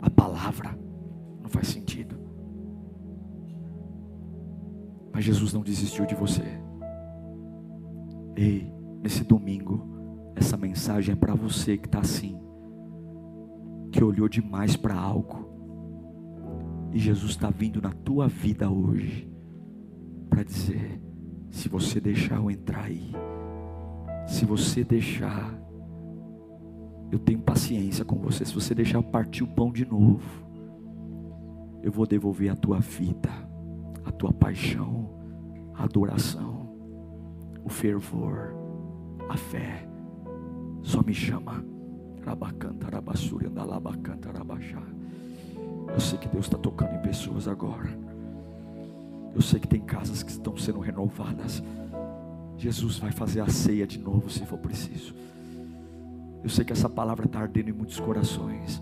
A 0.00 0.08
palavra 0.08 0.78
não 1.42 1.50
faz 1.50 1.66
sentido. 1.66 2.16
Mas 5.12 5.24
Jesus 5.24 5.52
não 5.52 5.62
desistiu 5.62 6.06
de 6.06 6.14
você. 6.14 6.44
Ei, 8.36 8.72
nesse 9.02 9.24
domingo, 9.24 10.32
essa 10.36 10.56
mensagem 10.56 11.12
é 11.12 11.16
para 11.16 11.34
você 11.34 11.76
que 11.76 11.88
está 11.88 12.00
assim, 12.00 12.38
que 13.90 14.02
olhou 14.02 14.28
demais 14.28 14.76
para 14.76 14.94
algo, 14.94 15.50
e 16.92 17.00
Jesus 17.00 17.32
está 17.32 17.50
vindo 17.50 17.82
na 17.82 17.92
tua 17.92 18.28
vida 18.28 18.70
hoje, 18.70 19.28
para 20.30 20.44
dizer: 20.44 21.03
se 21.54 21.68
você 21.68 22.00
deixar 22.00 22.34
eu 22.34 22.50
entrar 22.50 22.82
aí, 22.82 23.12
se 24.26 24.44
você 24.44 24.82
deixar, 24.82 25.54
eu 27.12 27.18
tenho 27.18 27.38
paciência 27.38 28.04
com 28.04 28.16
você, 28.16 28.44
se 28.44 28.52
você 28.52 28.74
deixar 28.74 28.98
eu 28.98 29.04
partir 29.04 29.44
o 29.44 29.46
pão 29.46 29.70
de 29.70 29.86
novo, 29.86 30.28
eu 31.80 31.92
vou 31.92 32.08
devolver 32.08 32.50
a 32.50 32.56
tua 32.56 32.80
vida, 32.80 33.30
a 34.04 34.10
tua 34.10 34.32
paixão, 34.32 35.08
a 35.74 35.84
adoração, 35.84 36.74
o 37.64 37.68
fervor, 37.68 38.52
a 39.28 39.36
fé. 39.36 39.88
Só 40.82 41.04
me 41.04 41.14
chama. 41.14 41.64
Eu 45.88 46.00
sei 46.00 46.18
que 46.18 46.28
Deus 46.28 46.46
está 46.46 46.58
tocando 46.58 46.96
em 46.96 47.02
pessoas 47.02 47.46
agora. 47.46 47.96
Eu 49.34 49.42
sei 49.42 49.58
que 49.58 49.66
tem 49.66 49.80
casas 49.80 50.22
que 50.22 50.30
estão 50.30 50.56
sendo 50.56 50.78
renovadas. 50.78 51.62
Jesus 52.56 52.98
vai 52.98 53.10
fazer 53.10 53.40
a 53.40 53.48
ceia 53.48 53.86
de 53.86 53.98
novo 53.98 54.30
se 54.30 54.46
for 54.46 54.58
preciso. 54.58 55.14
Eu 56.42 56.48
sei 56.48 56.64
que 56.64 56.72
essa 56.72 56.88
palavra 56.88 57.26
está 57.26 57.40
ardendo 57.40 57.70
em 57.70 57.72
muitos 57.72 57.98
corações. 57.98 58.80